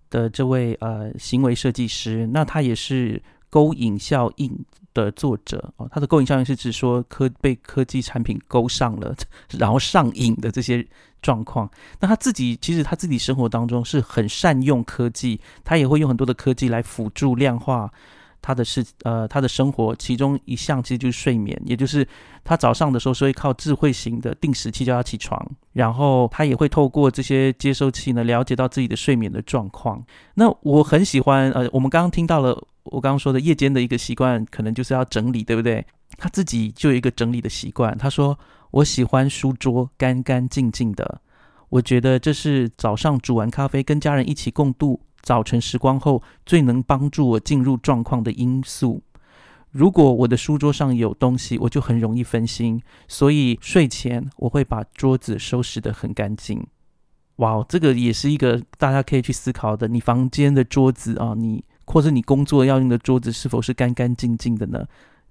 [0.10, 5.88] 的这位呃行为设计师，那他也是勾引效应的作者哦。
[5.92, 9.16] 他的勾引效应是指说科被科技产品勾上了，
[9.58, 10.86] 然后上瘾的这些
[11.22, 11.70] 状况。
[12.00, 17.90] 那他自己其实他自己生活当中是很善用科技，他也会用很多的科技来辅助量化。
[18.42, 22.08] 他的事呃他的生活，其中一项其实就是睡眠，也就是
[22.44, 25.40] 他早上的时候是会靠智慧型的定时器叫他起床，
[25.74, 30.04] 然后他也会透过这些接收器呢了解到自己的睡眠的状况。
[30.36, 32.52] 那我很喜欢呃，我们刚刚听到了
[32.84, 35.86] 我刚刚说的夜间的一个习惯，可能就是要整理，对不对？
[36.18, 38.38] 他自己就有一个整理的习惯，他说
[38.72, 41.22] 我喜欢书桌干干净净的。
[41.70, 49.04] 我觉得这是早上煮完咖啡，跟家人一起共度早晨时光后，最能帮助我进入状况的因素。
[49.72, 56.66] 如果我的书桌上有东西，我就很容易分心，所以睡前我会把桌子收拾得很干净。
[57.36, 59.88] 哇，这个也是一个大家可以去思考的。
[59.88, 64.86] 你房间的桌子啊，你或者你工作要用的桌子，是否是干干净净的呢？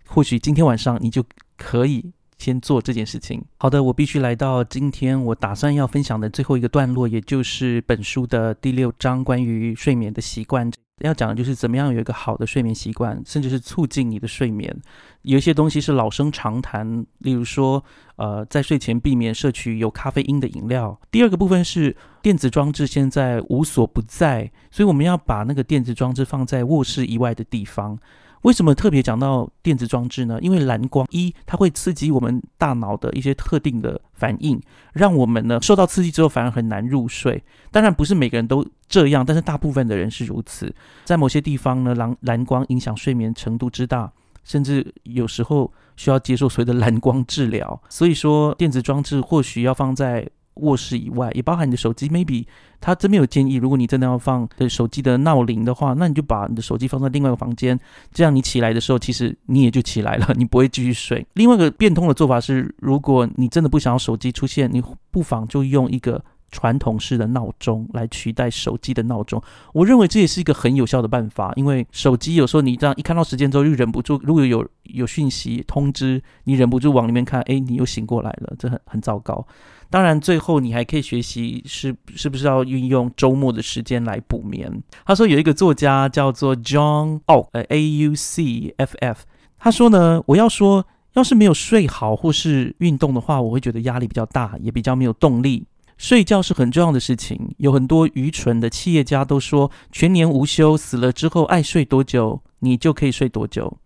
[0.07, 1.25] 或许今天晚上你就
[1.57, 2.13] 可以。
[2.39, 3.45] 先做这件事情。
[3.59, 10.71] 好的，我必须来到今天我打算要分享的最后一个段落，也就是本书的第六章，关于睡眠的习惯。
[11.01, 14.77] 要讲的就是怎么样有一个好的睡眠习惯，甚至是促进你的睡眠。
[15.23, 17.85] 有一些东西是老生常谈，例如说，
[18.17, 21.01] 呃，在睡前避免摄取有咖啡因的饮料。
[21.13, 27.97] 第二个部分是电子装置现在无所不在，所以我们要把那个电子装置放在卧室以外的地方。
[28.43, 30.39] 为什么特别讲到电子装置呢？
[30.41, 34.61] 因为蓝光一，它会刺激我们大脑的一些特定的反应，
[34.93, 37.43] 让我们呢受到刺激之后反而很难入睡。
[37.71, 40.75] 当然不是每个人都这样，但是大部分的人是如此。
[41.05, 44.13] 在某些地方呢，蓝蓝光影响睡眠程度之大，
[44.45, 47.81] 甚至有时候需要接受所谓的蓝光治疗。
[47.89, 50.29] 所以说，电子装置或许要放在。
[50.59, 52.09] 卧室以外，也包含你的手机。
[52.09, 52.47] Maybe
[52.81, 57.79] 他这边有建议，如果你真的要放的手机的闹铃的话，那你就把你的手机放在另外一个房间，
[58.13, 61.27] 这样你起来的时候，其实你也就起来了， 你不会继续睡。
[61.35, 66.23] 另外一个变通的做法是，如果你真的不想要手机出现，你不妨就用一个。
[66.51, 69.39] 传统式的闹钟来取代手机的闹钟，
[69.75, 71.53] 我认为这也是一个很有效的办法。
[71.57, 79.47] 因为手机有时候你这样一看到时间之后，又忍不住，如果有有讯息通知，你忍不住往里面看，哎，你又醒过来了，这很很糟糕。
[79.91, 84.83] 当然，最后你还可以学习是是不是要运用周末的时间来补眠。
[85.07, 89.23] 他说有一个作家叫做 John 哦，呃 A U C F F，
[89.59, 90.85] 他说呢，我要说，
[91.15, 95.65] 要是没有睡好或是运动的话，我会觉得压力比较大，也比较没有动力。
[95.97, 103.79] 睡觉是很重要的事情，有很多愚蠢的企业家都说，全年无休，死了之后爱睡多久，你就可以睡多久。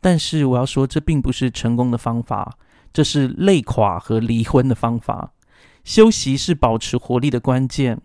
[0.00, 2.56] 但是我要说，这并不是成功的方法，
[2.92, 5.32] 这是累垮和离婚的方法。
[5.86, 8.00] 休息是保持活力的关键。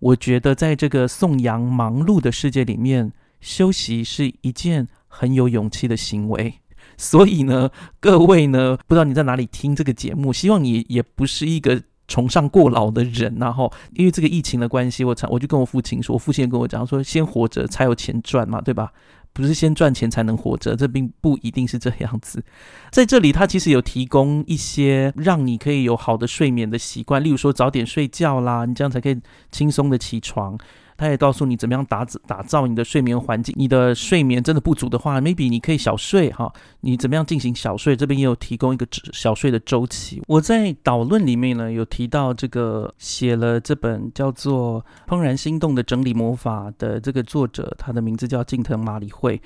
[0.00, 6.56] 我觉得，在这个颂扬忙碌的世界里面，休息是一件很有勇气的行为。
[6.96, 7.70] 所以呢，
[8.00, 11.80] 各位呢，不知道你在哪里听这个节目，希望你也不是一个。
[12.10, 18.92] 崇尚过劳的人，然后因为这个疫情的关系，我才我就跟我父亲说，我父亲跟我讲说，先活着才有钱赚嘛，对吧？
[19.32, 22.42] 不是先赚钱才能活着，这并不一定是这样子。
[22.90, 29.18] 在这里，他其实有提供一些让你可以有好的睡眠的习惯，例如说早点睡觉啦，你这样才可以
[29.50, 30.58] 轻松的起床。
[31.00, 33.54] 他也告诉你怎么样打打造你的睡眠环境。
[33.56, 36.52] 你的睡眠真的不足的话，maybe 你可以小睡哈。
[36.82, 37.96] 你怎么样进行小睡？
[37.96, 40.22] 这边也有提供一个小睡的周期。
[40.26, 49.40] 我在导论里面呢有提到这个写了这本叫做《怦然心动的整理魔法》的这个作者，他的名字叫近藤麻里惠。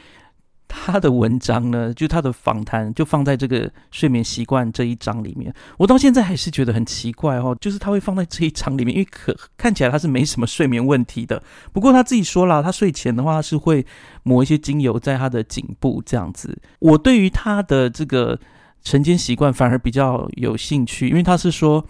[0.76, 5.54] 他的文章呢，就他的访谈就放在这个睡眠习惯这一章里面。
[5.78, 11.40] 我到现在还是觉得很奇怪哦，就是他会放在这一章里面，因为可看起来他是没什么睡眠问题的。
[11.72, 13.86] 不过他自己说了，他睡前的话是会
[14.24, 16.60] 抹一些精油在他的颈部这样子。
[16.80, 18.38] 我对于他的这个
[18.82, 21.86] 晨间习惯反而比较有兴趣，因为他是说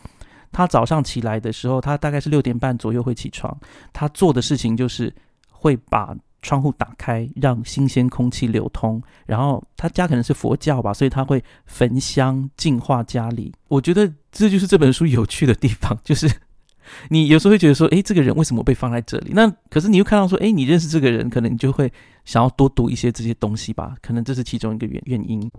[0.53, 3.57] 他早上起来的时候，他大概是六点半左右会起床，
[3.95, 5.11] 他做的事情就是
[5.51, 6.14] 会把。
[6.45, 9.03] 窗户打开，让新鲜空气流通。
[9.26, 13.53] 然后他家可能是佛教吧，所以他会焚香净化家里。
[13.68, 16.30] 我觉得这就是这本书有趣的地方，就是
[17.09, 19.32] 你有时候会觉得说，诶，这个人为什么被放在这里？
[19.32, 21.90] 那可是你又看到说，诶，你认识这个人，可能你就会
[22.26, 23.97] 想要多读一些这些东西吧？
[24.03, 25.51] 可能这是其中一个原原因。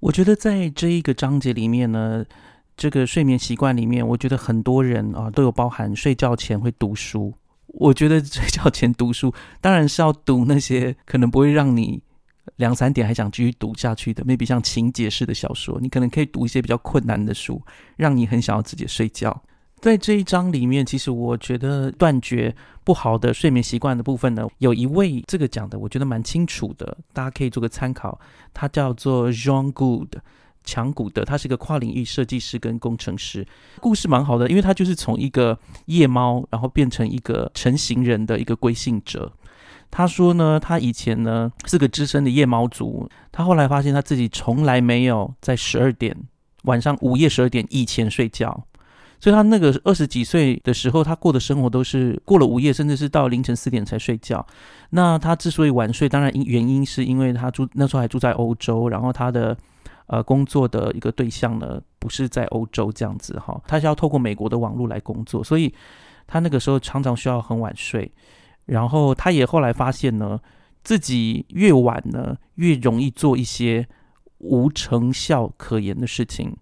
[0.00, 2.24] 我觉得在这一个章节里面呢，
[2.76, 7.32] 这个睡眠习惯里面，我觉得很多人啊都有包含睡觉前会读书。
[7.74, 12.02] 我觉得睡觉前读书，当然是要读那些可能不会让你
[12.56, 15.78] 两三点还想继续读下去的，maybe 像情节式的小说。
[15.80, 17.62] 你可能可以读一些比较困难的书，
[17.96, 19.42] 让你很想要直接睡觉。
[19.80, 22.54] 在这一章里面，其实我觉得断绝
[22.84, 28.20] 不好的睡眠习惯的部分呢，有一位这个讲的，我觉得蛮清楚的，大家可以做个参考。
[28.52, 30.16] 他叫做 John Good。
[30.64, 33.46] 强古德，他是一个跨领域设计师跟工程师，
[33.80, 39.32] 故事蛮好的，因为他就是从一个夜猫，然后变成一个成型人的一个归信者。
[39.90, 46.16] 他说呢，他以前呢是个资深的夜猫族，他后来发现他自己从来没有在十二点
[46.62, 48.64] 晚上午夜十二点以前睡觉。
[49.22, 54.46] 所以他那个二十几岁的时候，他过的生活都是过了午夜，甚至是到凌晨四点才睡觉。
[54.90, 59.54] 那他之所以晚睡，当然因原因是因为他住那时候还住在欧洲，然后他的
[60.10, 65.72] 呃工作的一个对象呢不是在欧洲这样子哈，他是要透过美国的网络来工作，所以
[66.26, 68.10] 他那个时候常常需要很晚睡。
[68.66, 70.38] 然后他也后来发现呢，
[70.84, 73.88] 自己越晚呢越容易做一些
[74.38, 76.56] 无成效可言的事情。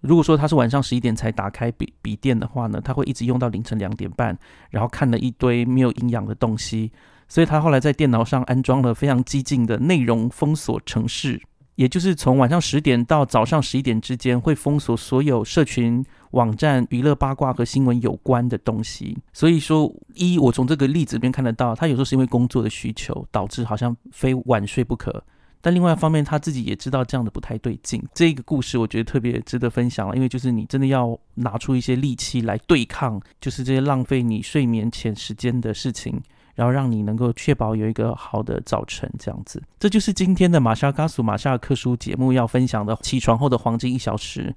[0.00, 4.36] 如果说他是晚上十一点才打开笔笔电的话呢，他会一直用到凌晨两点半，
[4.70, 6.90] 然后看了一堆没有营养的东西，
[7.28, 11.40] 所以他后来在电脑上安装了非常激进的内容封锁程式，
[11.80, 19.16] 也就是从晚上十点到早上十一点之间会封锁所有社群网站、娱乐八卦和新闻有关的东西。
[19.32, 25.24] 所以说，一我从这个例子里面看得到，他有时候是因为工作的需求导致好像非晚睡不可。
[25.62, 28.02] 但另外一方面，他自己也知道这样的不太对劲。
[28.12, 36.20] 这个故事我觉得特别值得分享了，因为就是你真的要拿出一些力气来对抗，就是这些浪费你睡眠前时间的事情，
[36.60, 39.10] 然后让你能够确保有一个好的早晨。
[39.18, 44.54] 这样子，这就是今天的玛莎嘎苏玛莎尔克书节目要分享的起床后的黄金一小时。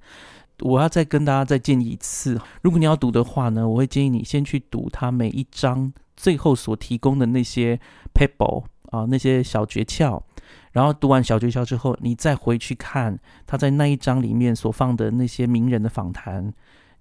[0.59, 7.79] 我要再跟大家再建议一次，如果你要读的话呢，我会建议你先去读他每一章最后所提供的那些
[8.13, 10.21] paper 啊，那些小诀窍。
[10.73, 16.53] 然后读完小诀窍之后，你再回去看他在那一章里面所放的那些名人的访谈，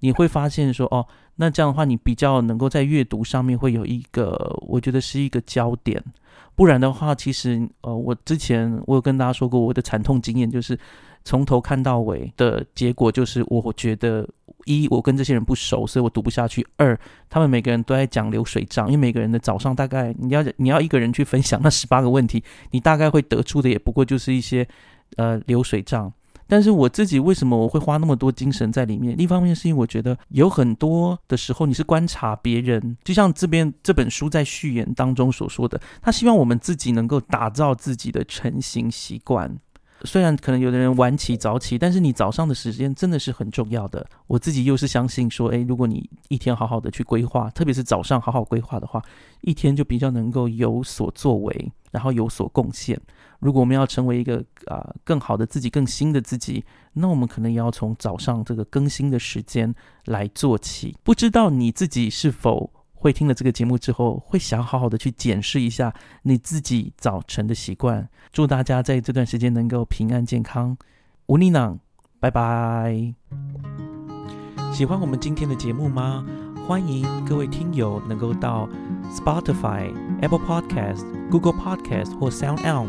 [0.02, 6.02] 你会发现说，哦，那这样的话，你比较能够在阅读上面会有一个，我觉得是一个焦点。
[6.54, 10.78] 不然的话，其实，呃，我之前我有跟大家说过我的惨痛经验，就是
[11.24, 14.28] 从头看到尾的结果就是，我觉得。
[14.64, 16.64] 一，我跟这些人不熟，所以我读不下去。
[16.76, 16.96] 二，
[17.28, 22.40] 他们每个人都在讲流水账，因为每个人的早上大概你要你要一个人去分享那十八个问题，
[22.70, 24.64] 你大概会得出的也不过就是一些
[25.16, 26.12] 呃流水账。
[26.52, 29.18] 但是我自己为什么我会花那么多精神在里面？
[29.18, 39.58] 一方面是因为我觉得有很多的时候你是观察别人，就像这边这本书在序言当中所说的，他希望我们自己能够打造自己的成型习惯。
[40.04, 44.06] 虽然可能有的人晚起早起，但是你早上的时间真的是很重要的。
[44.26, 49.00] 我自己又是相信说，诶，如果你一天好好的去规划，特别是早上好好规划的话，
[49.40, 53.00] 一天就比较能够有所作为，然后有所贡献。
[53.42, 59.74] 如果我们要成为一个啊更好的自己、更新的自己，那我们可能也要从早上这个更新的时间
[60.04, 60.96] 来做起。
[61.02, 62.70] 不知道你自己是否？
[62.94, 68.08] 会听了这个节目之后，会想好好的去检视一下你自己早晨的习惯。
[68.32, 70.78] 祝大家在这段时间能够平安健康。
[71.26, 71.76] 吴妮娜，
[72.20, 73.12] 拜拜。
[74.72, 76.24] 喜欢我们今天的节目吗？
[76.64, 78.68] 欢迎各位听友能够到
[79.10, 82.88] Spotify、Apple Podcast、Google Podcast 或 Sound On